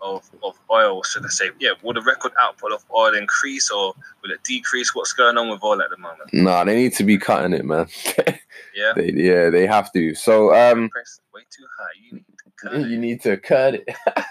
of, 0.00 0.30
of 0.44 0.56
oil, 0.70 1.02
should 1.02 1.24
I 1.26 1.28
say, 1.28 1.50
yeah, 1.58 1.70
will 1.82 1.92
the 1.94 2.02
record 2.02 2.30
output 2.38 2.70
of 2.70 2.84
oil 2.94 3.14
increase 3.14 3.68
or 3.68 3.94
will 4.22 4.30
it 4.30 4.44
decrease? 4.44 4.94
What's 4.94 5.12
going 5.12 5.36
on 5.36 5.48
with 5.50 5.60
oil 5.64 5.82
at 5.82 5.90
the 5.90 5.96
moment? 5.96 6.32
Nah, 6.32 6.62
they 6.62 6.76
need 6.76 6.92
to 6.94 7.02
be 7.04 7.18
cutting 7.18 7.52
it, 7.52 7.64
man. 7.64 7.88
Yeah, 8.76 8.92
they, 8.94 9.10
yeah, 9.12 9.50
they 9.50 9.66
have 9.66 9.92
to. 9.94 10.14
So, 10.14 10.54
um, 10.54 10.88
way 11.34 11.40
too 11.50 11.64
high. 11.76 11.86
You 12.00 12.12
need 12.12 12.24
to 12.44 12.50
cut 12.62 12.74
it. 12.74 12.86
you 12.88 12.98
need 12.98 13.20
to 13.22 13.36
cut 13.36 13.74
it. 13.74 13.88
cut 14.06 14.26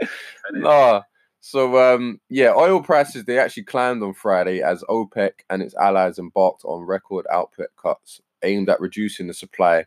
it. 0.00 0.08
Nah. 0.52 1.02
So 1.40 1.78
um 1.78 2.20
yeah, 2.28 2.52
oil 2.54 2.82
prices 2.82 3.24
they 3.24 3.38
actually 3.38 3.64
climbed 3.64 4.02
on 4.02 4.14
Friday 4.14 4.60
as 4.62 4.82
OPEC 4.88 5.32
and 5.50 5.62
its 5.62 5.74
allies 5.76 6.18
embarked 6.18 6.64
on 6.64 6.84
record 6.84 7.26
output 7.32 7.68
cuts 7.76 8.20
aimed 8.42 8.68
at 8.68 8.80
reducing 8.80 9.26
the 9.28 9.34
supply 9.34 9.84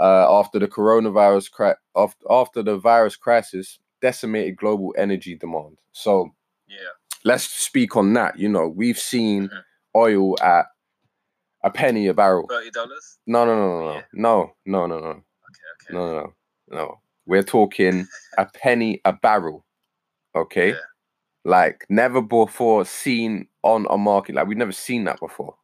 uh, 0.00 0.26
after 0.40 0.58
the 0.58 0.66
coronavirus 0.68 1.74
af- 1.94 2.16
after 2.30 2.62
the 2.62 2.76
virus 2.78 3.16
crisis 3.16 3.78
decimated 4.00 4.56
global 4.56 4.94
energy 4.96 5.34
demand. 5.36 5.78
So 5.92 6.32
Yeah, 6.68 6.76
let's 7.24 7.44
speak 7.44 7.96
on 7.96 8.12
that. 8.14 8.38
You 8.38 8.48
know, 8.48 8.68
we've 8.68 8.98
seen 8.98 9.48
Mhm. 9.48 9.62
oil 9.96 10.40
at 10.42 10.66
a 11.62 11.70
penny 11.70 12.06
a 12.06 12.14
barrel. 12.14 12.46
thirty 12.48 12.70
dollars. 12.70 13.18
No, 13.26 13.44
no, 13.44 13.54
no, 13.56 13.84
no, 13.84 13.94
Yeah. 13.94 14.02
no, 14.12 14.54
no, 14.66 14.86
no, 14.86 14.98
no, 14.98 15.00
no. 15.00 15.08
Okay, 15.10 15.24
okay. 15.74 15.92
No, 15.94 16.06
no, 16.06 16.34
no, 16.68 16.76
no. 16.76 17.00
We're 17.26 17.42
talking 17.42 18.06
a 18.38 18.46
penny 18.46 19.00
a 19.04 19.12
barrel. 19.12 19.64
Okay. 20.34 20.70
Yeah. 20.70 20.74
Like 21.44 21.86
never 21.88 22.20
before 22.20 22.84
seen 22.84 23.48
on 23.62 23.86
a 23.90 23.96
market. 23.98 24.34
Like 24.34 24.46
we've 24.46 24.58
never 24.58 24.72
seen 24.72 25.04
that 25.04 25.20
before. 25.20 25.54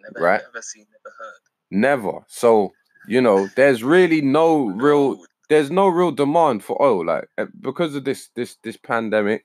Never, 0.00 0.24
Right. 0.24 0.40
never 0.52 0.62
seen, 0.62 0.86
never 0.90 1.14
heard. 1.18 1.40
Never. 1.70 2.24
So, 2.28 2.72
you 3.08 3.20
know, 3.20 3.48
there's 3.56 3.82
really 3.84 4.20
no 4.22 4.66
real 4.68 5.22
there's 5.50 5.70
no 5.70 5.88
real 5.88 6.10
demand 6.12 6.62
for 6.64 6.80
oil. 6.82 7.04
Like 7.06 7.28
uh, 7.38 7.46
because 7.60 7.94
of 7.94 8.04
this 8.04 8.28
this 8.34 8.56
this 8.62 8.76
pandemic, 8.76 9.44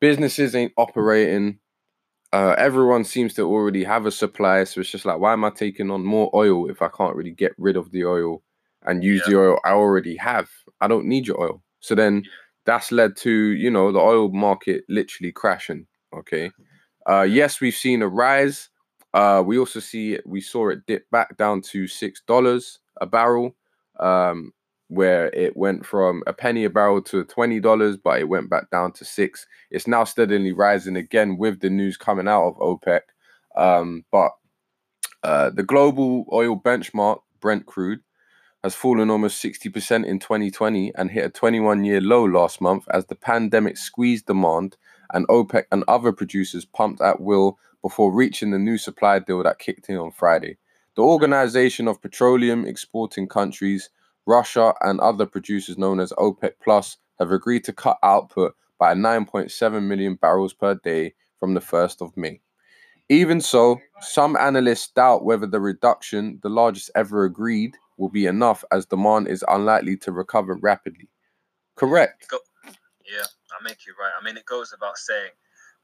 businesses 0.00 0.54
ain't 0.54 0.72
operating. 0.76 1.58
Uh, 2.32 2.54
everyone 2.58 3.02
seems 3.02 3.34
to 3.34 3.42
already 3.42 3.82
have 3.82 4.06
a 4.06 4.10
supply, 4.10 4.62
so 4.64 4.80
it's 4.80 4.90
just 4.90 5.04
like, 5.04 5.18
why 5.18 5.32
am 5.32 5.44
I 5.44 5.50
taking 5.50 5.90
on 5.90 6.04
more 6.04 6.30
oil 6.32 6.70
if 6.70 6.80
I 6.80 6.88
can't 6.88 7.16
really 7.16 7.32
get 7.32 7.52
rid 7.58 7.76
of 7.76 7.90
the 7.90 8.04
oil 8.04 8.42
and 8.86 9.02
use 9.02 9.22
Yeah. 9.26 9.32
the 9.32 9.40
oil 9.40 9.60
I 9.64 9.70
already 9.72 10.16
have? 10.16 10.48
I 10.80 10.86
don't 10.86 11.06
need 11.06 11.26
your 11.26 11.40
oil. 11.40 11.62
So 11.80 11.94
then 11.96 12.22
Yeah. 12.24 12.30
That's 12.70 12.92
led 12.92 13.16
to 13.16 13.30
you 13.32 13.68
know 13.68 13.90
the 13.90 13.98
oil 13.98 14.28
market 14.30 14.84
literally 14.88 15.32
crashing. 15.32 15.86
Okay, 16.14 16.52
uh, 17.08 17.22
yes, 17.22 17.60
we've 17.60 17.74
seen 17.74 18.00
a 18.00 18.08
rise. 18.08 18.68
Uh, 19.12 19.42
we 19.44 19.58
also 19.58 19.80
see 19.80 20.20
we 20.24 20.40
saw 20.40 20.68
it 20.68 20.86
dip 20.86 21.10
back 21.10 21.36
down 21.36 21.60
to 21.62 21.88
six 21.88 22.22
dollars 22.28 22.78
a 23.00 23.06
barrel, 23.06 23.56
um, 23.98 24.52
where 24.86 25.30
it 25.34 25.56
went 25.56 25.84
from 25.84 26.22
a 26.28 26.32
penny 26.32 26.64
a 26.64 26.70
barrel 26.70 27.02
to 27.02 27.24
twenty 27.24 27.58
dollars, 27.58 27.96
but 27.96 28.20
it 28.20 28.28
went 28.28 28.48
back 28.48 28.70
down 28.70 28.92
to 28.92 29.04
six. 29.04 29.48
It's 29.72 29.88
now 29.88 30.04
steadily 30.04 30.52
rising 30.52 30.96
again 30.96 31.38
with 31.38 31.58
the 31.58 31.70
news 31.70 31.96
coming 31.96 32.28
out 32.28 32.46
of 32.46 32.56
OPEC. 32.58 33.00
Um, 33.56 34.04
but 34.12 34.30
uh, 35.24 35.50
the 35.50 35.64
global 35.64 36.24
oil 36.32 36.56
benchmark, 36.56 37.18
Brent 37.40 37.66
crude, 37.66 38.00
has 38.62 38.74
fallen 38.74 39.10
almost 39.10 39.42
60% 39.42 40.04
in 40.04 40.18
2020 40.18 40.92
and 40.94 41.10
hit 41.10 41.24
a 41.24 41.30
21 41.30 41.84
year 41.84 42.00
low 42.00 42.24
last 42.24 42.60
month 42.60 42.86
as 42.92 43.06
the 43.06 43.14
pandemic 43.14 43.76
squeezed 43.76 44.26
demand 44.26 44.76
and 45.12 45.26
OPEC 45.28 45.64
and 45.72 45.84
other 45.88 46.12
producers 46.12 46.64
pumped 46.64 47.00
at 47.00 47.20
will 47.20 47.58
before 47.82 48.12
reaching 48.12 48.50
the 48.50 48.58
new 48.58 48.76
supply 48.76 49.18
deal 49.18 49.42
that 49.42 49.58
kicked 49.58 49.88
in 49.88 49.96
on 49.96 50.10
Friday. 50.10 50.58
The 50.96 51.02
Organization 51.02 51.88
of 51.88 52.02
Petroleum 52.02 52.66
Exporting 52.66 53.26
Countries, 53.28 53.88
Russia, 54.26 54.74
and 54.82 55.00
other 55.00 55.24
producers 55.24 55.78
known 55.78 55.98
as 55.98 56.12
OPEC 56.12 56.52
Plus 56.62 56.98
have 57.18 57.30
agreed 57.30 57.64
to 57.64 57.72
cut 57.72 57.98
output 58.02 58.54
by 58.78 58.94
9.7 58.94 59.82
million 59.82 60.16
barrels 60.16 60.52
per 60.52 60.74
day 60.74 61.14
from 61.38 61.54
the 61.54 61.60
1st 61.60 62.02
of 62.02 62.16
May. 62.16 62.40
Even 63.08 63.40
so, 63.40 63.80
some 64.00 64.36
analysts 64.36 64.88
doubt 64.88 65.24
whether 65.24 65.46
the 65.46 65.60
reduction, 65.60 66.38
the 66.42 66.48
largest 66.48 66.90
ever 66.94 67.24
agreed, 67.24 67.76
will 68.00 68.08
be 68.08 68.26
enough 68.26 68.64
as 68.72 68.86
demand 68.86 69.28
is 69.28 69.44
unlikely 69.46 69.96
to 69.98 70.10
recover 70.10 70.54
rapidly. 70.60 71.08
Correct. 71.76 72.28
Go, 72.28 72.38
yeah, 72.66 73.24
I 73.52 73.62
make 73.62 73.86
you 73.86 73.94
right. 74.00 74.12
I 74.18 74.24
mean, 74.24 74.36
it 74.36 74.46
goes 74.46 74.72
without 74.72 74.96
saying, 74.96 75.30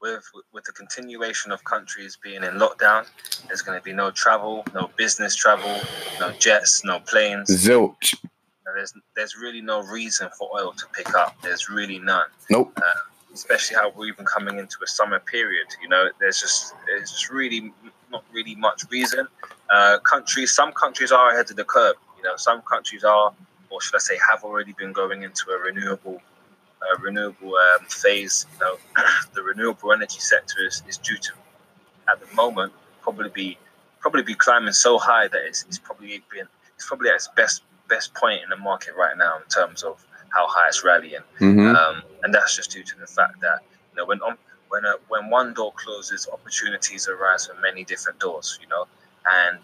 with 0.01 0.23
with 0.53 0.63
the 0.65 0.71
continuation 0.73 1.51
of 1.51 1.63
countries 1.63 2.17
being 2.21 2.43
in 2.43 2.53
lockdown, 2.55 3.05
there's 3.47 3.61
going 3.61 3.79
to 3.79 3.83
be 3.83 3.93
no 3.93 4.11
travel, 4.11 4.65
no 4.73 4.89
business 4.95 5.35
travel, 5.35 5.79
no 6.19 6.31
jets, 6.33 6.83
no 6.83 6.99
planes. 6.99 7.49
Zilch. 7.49 8.15
There's 8.75 8.93
there's 9.15 9.35
really 9.37 9.61
no 9.61 9.81
reason 9.81 10.29
for 10.37 10.49
oil 10.53 10.73
to 10.73 10.85
pick 10.93 11.15
up. 11.15 11.35
There's 11.41 11.69
really 11.69 11.99
none. 11.99 12.27
Nope. 12.49 12.77
especially 13.33 13.75
how 13.75 13.91
we're 13.95 14.07
even 14.07 14.25
coming 14.25 14.57
into 14.57 14.77
a 14.83 14.87
summer 14.87 15.19
period. 15.19 15.67
You 15.81 15.89
know, 15.89 16.09
there's 16.19 16.39
just 16.39 16.73
there's 16.85 17.11
just 17.11 17.29
really 17.31 17.71
not 18.11 18.23
really 18.31 18.55
much 18.55 18.83
reason. 18.91 19.27
Uh, 19.69 19.99
countries, 19.99 20.51
some 20.51 20.71
countries 20.73 21.11
are 21.11 21.31
ahead 21.31 21.49
of 21.49 21.55
the 21.55 21.63
curve. 21.63 21.95
Know, 22.27 22.37
some 22.37 22.61
countries 22.61 23.03
are, 23.03 23.33
or 23.69 23.81
should 23.81 23.95
I 23.95 23.99
say, 23.99 24.17
have 24.29 24.43
already 24.43 24.73
been 24.73 24.93
going 24.93 25.23
into 25.23 25.51
a 25.51 25.57
renewable, 25.59 26.21
uh, 26.81 26.97
renewable 26.99 27.53
um, 27.55 27.85
phase. 27.87 28.45
You 28.53 28.65
know, 28.65 28.77
the 29.33 29.43
renewable 29.43 29.91
energy 29.93 30.19
sector 30.19 30.65
is, 30.65 30.83
is 30.87 30.97
due 30.97 31.17
to, 31.17 31.31
at 32.09 32.19
the 32.19 32.35
moment, 32.35 32.73
probably 33.01 33.29
be 33.29 33.57
probably 33.99 34.21
be 34.23 34.35
climbing 34.35 34.73
so 34.73 34.97
high 34.97 35.27
that 35.27 35.41
it's, 35.45 35.63
it's 35.63 35.79
probably 35.79 36.23
been 36.31 36.47
it's 36.75 36.87
probably 36.87 37.09
at 37.09 37.15
its 37.15 37.29
best 37.35 37.63
best 37.89 38.13
point 38.13 38.41
in 38.43 38.49
the 38.49 38.57
market 38.57 38.93
right 38.97 39.17
now 39.17 39.37
in 39.37 39.43
terms 39.49 39.81
of 39.81 40.05
how 40.29 40.45
high 40.47 40.67
it's 40.67 40.83
rallying 40.83 41.21
hmm 41.39 41.75
um, 41.75 42.03
and 42.23 42.33
that's 42.33 42.55
just 42.55 42.69
due 42.71 42.83
to 42.83 42.95
the 42.99 43.07
fact 43.07 43.39
that 43.41 43.61
you 43.91 43.97
know 43.97 44.05
when 44.05 44.21
um, 44.21 44.37
when 44.69 44.85
uh, 44.85 44.93
when 45.07 45.29
one 45.29 45.53
door 45.53 45.73
closes, 45.75 46.27
opportunities 46.31 47.07
arise 47.07 47.47
from 47.47 47.61
many 47.61 47.83
different 47.83 48.19
doors. 48.19 48.59
You 48.61 48.67
know, 48.67 48.85
and 49.45 49.59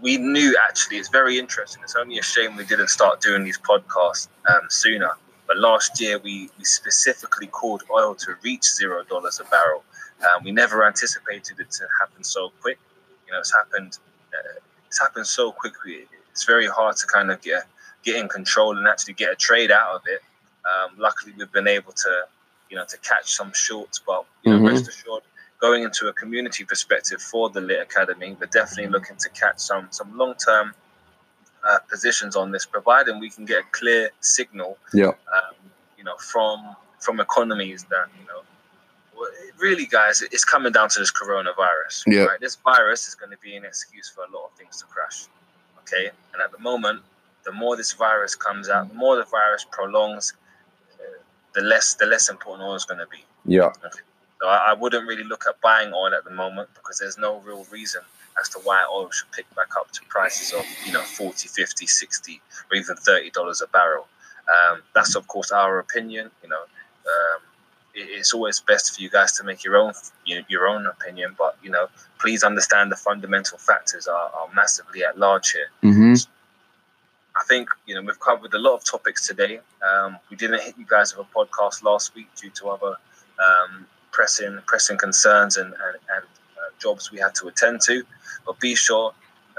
we 0.00 0.18
knew 0.18 0.56
actually 0.68 0.98
it's 0.98 1.08
very 1.08 1.38
interesting. 1.38 1.82
It's 1.82 1.96
only 1.96 2.18
a 2.18 2.22
shame 2.22 2.56
we 2.56 2.64
didn't 2.64 2.88
start 2.88 3.20
doing 3.20 3.44
these 3.44 3.58
podcasts 3.58 4.28
um, 4.48 4.62
sooner. 4.68 5.10
But 5.46 5.58
last 5.58 6.00
year 6.00 6.18
we, 6.18 6.50
we 6.58 6.64
specifically 6.64 7.46
called 7.46 7.82
oil 7.90 8.14
to 8.16 8.34
reach 8.42 8.64
zero 8.64 9.04
dollars 9.04 9.40
a 9.40 9.44
barrel. 9.44 9.84
Um, 10.20 10.44
we 10.44 10.52
never 10.52 10.84
anticipated 10.86 11.60
it 11.60 11.70
to 11.72 11.84
happen 12.00 12.24
so 12.24 12.52
quick. 12.60 12.78
You 13.26 13.32
know, 13.32 13.40
it's 13.40 13.54
happened. 13.54 13.98
Uh, 14.34 14.58
it's 14.86 14.98
happened 14.98 15.26
so 15.26 15.52
quickly. 15.52 16.06
It's 16.30 16.44
very 16.44 16.66
hard 16.66 16.96
to 16.96 17.06
kind 17.06 17.30
of 17.30 17.40
get 17.42 17.64
get 18.02 18.16
in 18.16 18.28
control 18.28 18.76
and 18.76 18.86
actually 18.86 19.14
get 19.14 19.32
a 19.32 19.36
trade 19.36 19.70
out 19.70 19.94
of 19.96 20.02
it. 20.06 20.20
Um, 20.64 20.96
luckily, 20.98 21.32
we've 21.36 21.50
been 21.52 21.68
able 21.68 21.92
to, 21.92 22.22
you 22.70 22.76
know, 22.76 22.84
to 22.88 22.98
catch 22.98 23.32
some 23.34 23.52
shorts. 23.54 24.00
But 24.04 24.24
you 24.42 24.52
know, 24.52 24.58
Mhm. 24.60 24.68
rest 24.72 24.88
assured, 24.88 25.22
going 25.60 25.82
into 25.82 26.08
a 26.08 26.12
community 26.12 26.64
perspective 26.64 27.20
for 27.20 27.50
the 27.50 27.60
Lit 27.60 27.80
Academy, 27.80 28.36
we're 28.38 28.46
definitely 28.46 28.92
looking 28.92 29.16
to 29.16 29.28
catch 29.30 29.58
some 29.58 29.88
some 29.90 30.16
long 30.16 30.34
term 30.34 30.74
uh, 31.66 31.78
positions 31.90 32.36
on 32.36 32.50
this, 32.50 32.66
providing 32.66 33.18
we 33.18 33.30
can 33.30 33.44
get 33.44 33.60
a 33.60 33.66
clear 33.72 34.10
signal. 34.20 34.78
Yeah. 34.92 35.08
Um, 35.08 35.54
you 35.98 36.04
know, 36.04 36.16
from 36.16 36.76
from 37.00 37.20
economies 37.20 37.84
that 37.84 38.06
you 38.18 38.26
know. 38.26 38.42
Really, 39.58 39.86
guys, 39.86 40.20
it's 40.20 40.44
coming 40.44 40.72
down 40.72 40.90
to 40.90 40.98
this 40.98 41.10
coronavirus. 41.10 42.02
Yeah. 42.06 42.24
Right? 42.24 42.38
This 42.38 42.56
virus 42.56 43.08
is 43.08 43.14
going 43.14 43.30
to 43.30 43.38
be 43.38 43.56
an 43.56 43.64
excuse 43.64 44.10
for 44.10 44.24
a 44.24 44.30
lot 44.30 44.50
of 44.50 44.58
things 44.58 44.76
to 44.82 44.84
crash. 44.84 45.28
Okay, 45.80 46.10
and 46.34 46.42
at 46.42 46.52
the 46.52 46.58
moment, 46.58 47.00
the 47.46 47.52
more 47.52 47.76
this 47.76 47.94
virus 47.94 48.34
comes 48.34 48.68
out, 48.68 48.88
the 48.88 48.94
more 48.94 49.16
the 49.16 49.24
virus 49.24 49.64
prolongs, 49.70 50.34
uh, 51.00 51.04
the 51.54 51.62
less 51.62 51.94
the 51.94 52.04
less 52.04 52.28
important 52.28 52.68
oil 52.68 52.74
is 52.74 52.84
going 52.84 52.98
to 52.98 53.06
be. 53.06 53.24
Yeah. 53.46 53.72
Okay. 53.84 54.00
So 54.40 54.48
I, 54.48 54.70
I 54.70 54.74
wouldn't 54.74 55.06
really 55.06 55.24
look 55.24 55.44
at 55.48 55.60
buying 55.60 55.92
oil 55.92 56.14
at 56.14 56.24
the 56.24 56.30
moment 56.30 56.68
because 56.74 56.98
there's 56.98 57.18
no 57.18 57.40
real 57.40 57.64
reason 57.70 58.02
as 58.40 58.48
to 58.50 58.58
why 58.60 58.86
oil 58.92 59.10
should 59.10 59.30
pick 59.32 59.46
back 59.54 59.76
up 59.78 59.90
to 59.92 60.00
prices 60.08 60.52
of 60.52 60.64
you 60.84 60.92
know 60.92 61.00
40 61.00 61.48
50 61.48 61.86
60 61.86 62.40
or 62.70 62.76
even 62.76 62.96
30 62.96 63.30
dollars 63.30 63.62
a 63.62 63.66
barrel 63.68 64.06
um, 64.48 64.82
that's 64.94 65.14
of 65.16 65.26
course 65.26 65.52
our 65.52 65.78
opinion 65.78 66.30
you 66.42 66.48
know 66.48 66.60
um, 66.60 67.40
it, 67.94 68.08
it's 68.10 68.34
always 68.34 68.60
best 68.60 68.94
for 68.94 69.02
you 69.02 69.08
guys 69.08 69.32
to 69.38 69.44
make 69.44 69.64
your 69.64 69.76
own 69.76 69.92
you 70.26 70.36
know, 70.36 70.42
your 70.48 70.68
own 70.68 70.86
opinion 70.86 71.34
but 71.38 71.56
you 71.62 71.70
know 71.70 71.88
please 72.20 72.44
understand 72.44 72.92
the 72.92 72.96
fundamental 72.96 73.56
factors 73.56 74.06
are, 74.06 74.30
are 74.34 74.48
massively 74.54 75.02
at 75.02 75.18
large 75.18 75.52
here 75.52 75.68
Mm-hmm. 75.82 76.14
I 77.36 77.44
think 77.44 77.68
you 77.86 77.94
know 77.94 78.02
we've 78.02 78.18
covered 78.18 78.54
a 78.54 78.58
lot 78.58 78.74
of 78.74 78.84
topics 78.84 79.26
today. 79.26 79.60
Um, 79.86 80.16
we 80.30 80.36
didn't 80.36 80.62
hit 80.62 80.74
you 80.78 80.86
guys 80.88 81.16
with 81.16 81.26
a 81.26 81.38
podcast 81.38 81.82
last 81.82 82.14
week 82.14 82.28
due 82.34 82.50
to 82.50 82.70
other 82.70 82.96
um, 83.38 83.86
pressing 84.16 84.58
pressing 84.66 84.96
concerns 84.96 85.58
and 85.58 85.66
and, 85.66 85.96
and 86.14 86.24
uh, 86.56 86.70
jobs 86.80 87.12
we 87.12 87.18
had 87.18 87.34
to 87.34 87.48
attend 87.48 87.82
to. 87.82 88.02
But 88.46 88.58
be 88.58 88.74
sure 88.74 89.12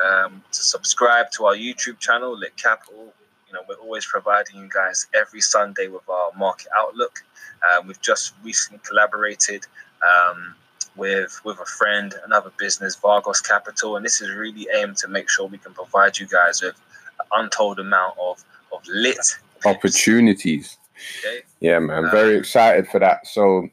um, 0.03 0.43
to 0.51 0.61
subscribe 0.75 1.29
to 1.35 1.45
our 1.45 1.55
YouTube 1.55 1.99
channel, 1.99 2.35
Lit 2.35 2.57
Capital. 2.57 3.13
You 3.47 3.53
know 3.53 3.61
we're 3.69 3.75
always 3.75 4.05
providing 4.05 4.55
you 4.57 4.69
guys 4.73 5.07
every 5.13 5.41
Sunday 5.41 5.87
with 5.87 6.09
our 6.09 6.31
market 6.35 6.69
outlook. 6.75 7.23
Um, 7.67 7.87
we've 7.87 8.01
just 8.01 8.33
recently 8.43 8.81
collaborated. 8.85 9.65
Um, 10.11 10.55
with 10.95 11.39
with 11.45 11.59
a 11.59 11.65
friend, 11.65 12.15
another 12.25 12.51
business, 12.57 12.97
Vargos 12.97 13.47
Capital, 13.47 13.97
and 13.97 14.03
this 14.03 14.19
is 14.19 14.31
really 14.31 14.67
aimed 14.79 14.97
to 14.97 15.07
make 15.07 15.29
sure 15.29 15.45
we 15.45 15.59
can 15.59 15.71
provide 15.71 16.17
you 16.17 16.25
guys 16.25 16.63
with 16.63 16.75
an 17.19 17.27
untold 17.39 17.79
amount 17.79 18.15
of 18.19 18.43
of 18.73 18.81
lit 18.87 19.19
Opportunities. 19.65 20.77
Okay, 21.19 21.41
Yeah, 21.59 21.79
man. 21.79 22.09
Very 22.09 22.35
excited 22.35 22.87
for 22.87 22.99
that. 22.99 23.27
So, 23.27 23.69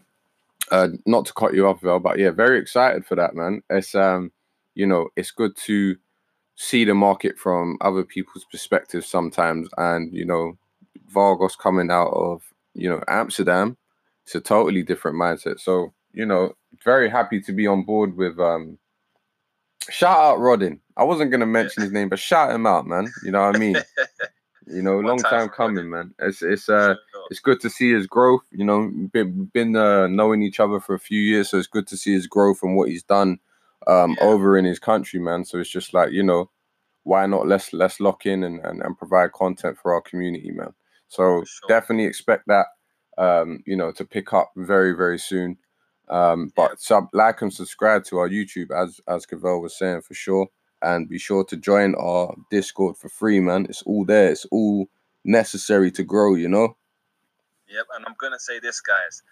uh, 0.71 0.89
not 1.07 1.27
to 1.27 1.33
cut 1.33 1.55
you 1.55 1.67
off, 1.67 1.81
Vel, 1.81 2.01
but 2.01 2.19
yeah, 2.19 2.31
very 2.31 2.59
excited 2.59 3.05
for 3.07 3.15
that, 3.17 3.35
man. 3.35 3.63
It's 3.71 3.95
um, 3.95 4.33
you 4.75 4.87
know, 4.87 5.09
it's 5.17 5.31
good 5.31 5.57
to 5.65 5.97
see 6.57 6.85
the 6.85 6.95
market 6.95 7.39
from 7.39 7.77
other 7.81 8.05
people's 8.05 8.45
perspectives 8.51 9.07
sometimes, 9.07 9.69
and 9.79 10.13
you 10.13 10.25
know, 10.25 10.57
Vargas 11.09 11.57
coming 11.57 11.91
out 11.91 12.11
of 12.11 12.43
you 12.75 12.89
know 12.89 13.03
Amsterdam, 13.09 13.77
it's 14.25 14.35
a 14.35 14.41
totally 14.41 14.83
different 14.83 15.17
mindset. 15.17 15.61
So, 15.61 15.93
you 16.13 16.27
know, 16.27 16.55
very 16.85 17.09
happy 17.09 17.41
to 17.43 17.53
be 17.53 17.67
on 17.67 17.85
board 17.85 18.17
with 18.17 18.39
um. 18.39 18.79
Shout 19.91 20.17
out 20.17 20.39
Rodin. 20.39 20.81
I 20.97 21.05
wasn't 21.05 21.31
gonna 21.31 21.45
mention 21.45 21.83
his 21.83 21.93
name, 21.93 22.09
but 22.09 22.19
shout 22.19 22.55
him 22.55 22.67
out, 22.67 22.87
man. 22.87 23.13
You 23.23 23.33
know 23.33 23.45
what 23.45 23.57
I 23.57 23.59
mean? 23.59 23.77
You 24.67 24.83
know, 24.83 24.99
long 24.99 25.19
time 25.19 25.31
time 25.31 25.49
coming, 25.51 25.91
man. 25.91 26.15
It's 26.19 26.43
it's 26.43 26.69
uh 26.69 26.95
it's 27.31 27.41
good 27.41 27.61
to 27.61 27.71
see 27.71 27.93
his 27.93 28.07
growth. 28.07 28.43
You 28.51 28.65
know, 28.65 28.91
been 29.13 29.47
been 29.53 29.77
uh, 29.77 30.07
knowing 30.07 30.43
each 30.43 30.61
other 30.61 30.81
for 30.81 30.95
a 30.95 30.99
few 31.01 31.21
years, 31.21 31.51
so 31.51 31.59
it's 31.59 31.67
good 31.67 31.87
to 31.89 31.97
see 31.97 32.13
his 32.13 32.27
growth 32.27 32.61
and 32.63 32.77
what 32.77 32.89
he's 32.89 33.03
done 33.03 33.39
um, 33.87 34.17
Yeah. 34.19 34.25
over 34.25 34.57
in 34.57 34.65
his 34.65 34.79
country, 34.79 35.21
man. 35.21 35.45
So 35.45 35.59
it's 35.59 35.71
just 35.71 35.93
like 35.93 36.13
you 36.13 36.23
know, 36.23 36.51
why 37.03 37.27
not 37.27 37.47
let's 37.47 37.73
let's 37.73 38.01
lock 38.01 38.27
in 38.27 38.43
and, 38.43 38.61
and, 38.61 38.83
and 38.83 38.99
provide 38.99 39.33
content 39.33 39.79
for 39.79 39.93
our 39.93 40.01
community, 40.01 40.51
man. 40.51 40.73
So 41.09 41.45
sure. 41.45 41.69
definitely 41.69 42.07
expect 42.07 42.47
that, 42.47 42.67
um, 43.19 43.63
you 43.67 43.77
know, 43.77 43.93
to 43.93 44.05
pick 44.05 44.33
up 44.33 44.51
very 44.57 44.93
very 44.93 45.19
soon. 45.19 45.59
Um, 46.09 46.53
but 46.57 46.81
sub 46.81 47.09
like 47.13 47.41
and 47.43 47.53
subscribe 47.53 48.05
to 48.05 48.19
our 48.19 48.29
YouTube 48.29 48.71
as 48.71 49.01
as 49.09 49.27
Cavell 49.27 49.61
was 49.61 49.77
saying 49.79 50.03
for 50.03 50.15
sure, 50.15 50.49
and 50.85 51.09
be 51.09 51.19
sure 51.19 51.45
to 51.45 51.57
join 51.57 51.95
our 51.97 52.35
Discord 52.51 52.97
for 52.97 53.09
free, 53.09 53.41
man. 53.41 53.67
It's 53.69 53.83
all 53.83 54.05
there. 54.05 54.31
It's 54.31 54.45
all 54.47 54.89
necessary 55.25 55.91
to 55.93 56.05
grow, 56.05 56.35
you 56.35 56.49
know. 56.49 56.77
Yep, 57.69 57.87
and 57.97 58.05
I'm 58.07 58.15
gonna 58.19 58.39
say 58.39 58.59
this, 58.61 58.81
guys. 58.81 59.23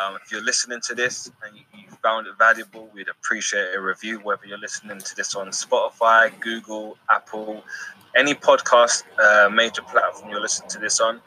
Um, 0.00 0.16
if 0.22 0.32
you're 0.32 0.42
listening 0.42 0.80
to 0.86 0.94
this 0.94 1.30
and 1.46 1.54
you, 1.54 1.62
you 1.74 1.84
found 2.02 2.26
it 2.26 2.32
valuable, 2.38 2.88
we'd 2.94 3.08
appreciate 3.08 3.74
a 3.74 3.80
review. 3.80 4.20
Whether 4.20 4.46
you're 4.46 4.58
listening 4.58 4.98
to 4.98 5.16
this 5.16 5.34
on 5.34 5.48
Spotify, 5.48 6.38
Google, 6.40 6.96
Apple, 7.10 7.62
any 8.16 8.34
podcast 8.34 9.04
uh, 9.18 9.50
major 9.50 9.82
platform 9.82 10.30
you're 10.30 10.40
listening 10.40 10.70
to 10.70 10.78
this 10.78 11.00
on, 11.00 11.20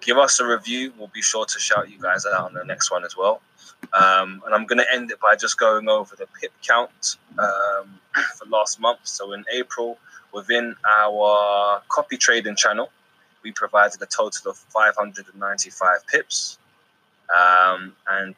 give 0.00 0.16
us 0.18 0.38
a 0.38 0.46
review. 0.46 0.92
We'll 0.96 1.10
be 1.12 1.22
sure 1.22 1.44
to 1.44 1.58
shout 1.58 1.90
you 1.90 1.98
guys 1.98 2.24
out 2.26 2.44
on 2.44 2.54
the 2.54 2.64
next 2.64 2.92
one 2.92 3.04
as 3.04 3.16
well. 3.16 3.40
Um, 3.92 4.42
and 4.44 4.54
I'm 4.54 4.66
going 4.66 4.78
to 4.78 4.92
end 4.92 5.10
it 5.10 5.20
by 5.20 5.36
just 5.36 5.58
going 5.58 5.88
over 5.88 6.16
the 6.16 6.26
pip 6.40 6.52
count 6.66 7.16
um, 7.38 8.00
for 8.36 8.46
last 8.48 8.80
month. 8.80 9.00
So 9.04 9.32
in 9.32 9.44
April, 9.52 9.98
within 10.32 10.74
our 10.88 11.82
copy 11.88 12.16
trading 12.16 12.56
channel, 12.56 12.90
we 13.42 13.52
provided 13.52 14.00
a 14.02 14.06
total 14.06 14.50
of 14.50 14.56
595 14.56 16.06
pips. 16.06 16.58
Um, 17.34 17.94
and 18.08 18.34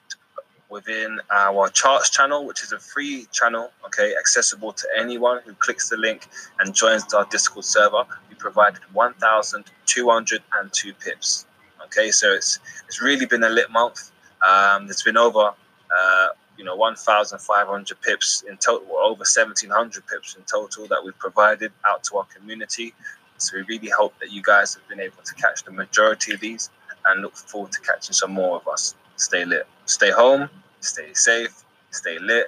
within 0.69 1.21
our 1.31 1.69
charts 1.69 2.11
channel, 2.11 2.45
which 2.45 2.63
is 2.63 2.73
a 2.73 2.79
free 2.79 3.27
channel, 3.33 3.71
okay, 3.85 4.15
accessible 4.19 4.73
to 4.73 4.87
anyone 4.99 5.41
who 5.45 5.55
clicks 5.55 5.89
the 5.89 5.97
link 5.97 6.29
and 6.61 6.75
joins 6.75 7.15
our 7.15 7.25
Discord 7.27 7.65
server, 7.65 8.05
we 8.29 8.35
provided 8.37 8.81
1,202 8.93 10.95
pips. 10.95 11.47
Okay, 11.85 12.11
so 12.11 12.33
it's 12.33 12.59
it's 12.89 13.01
really 13.01 13.27
been 13.27 13.45
a 13.45 13.49
lit 13.49 13.71
month. 13.71 14.11
Um, 14.47 14.87
there's 14.87 15.03
been 15.03 15.17
over 15.17 15.53
uh, 15.97 16.29
you 16.57 16.65
know 16.65 16.77
1,500 16.77 18.01
pips 18.01 18.45
in 18.49 18.57
total, 18.59 18.87
or 18.91 19.03
over 19.03 19.21
1,700 19.21 20.07
pips 20.07 20.37
in 20.37 20.43
total 20.45 20.87
that 20.89 21.03
we've 21.05 21.19
provided 21.19 21.73
out 21.87 22.05
to 22.05 22.19
our 22.19 22.25
community. 22.25 22.95
So 23.39 23.57
we 23.57 23.63
really 23.65 23.91
hope 23.91 24.19
that 24.21 24.31
you 24.33 24.43
guys 24.43 24.75
have 24.75 24.89
been 24.89 25.01
able 25.01 25.23
to 25.25 25.35
catch 25.35 25.63
the 25.65 25.71
majority 25.73 26.33
of 26.33 26.41
these 26.41 26.71
and 27.07 27.23
look 27.23 27.37
forward 27.37 27.73
to 27.73 27.81
catching 27.81 28.15
some 28.15 28.33
more 28.33 28.57
of 28.57 28.67
us. 28.69 28.95
Stay 29.17 29.45
lit. 29.45 29.67
Stay 29.85 30.11
home, 30.11 30.49
stay 30.81 31.13
safe, 31.13 31.63
stay 31.91 32.19
lit. 32.19 32.47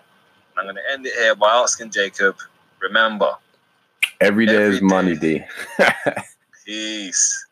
And 0.57 0.59
I'm 0.59 0.65
going 0.65 0.77
to 0.77 0.93
end 0.93 1.07
it 1.07 1.15
here 1.15 1.35
by 1.35 1.51
asking 1.51 1.91
Jacob, 1.91 2.37
remember, 2.81 3.35
Every 4.21 4.47
day 4.47 4.57
Every 4.57 4.77
is 4.77 4.83
money 4.83 5.15
day. 5.17 5.47
day. 5.79 5.87
peace. 6.65 7.47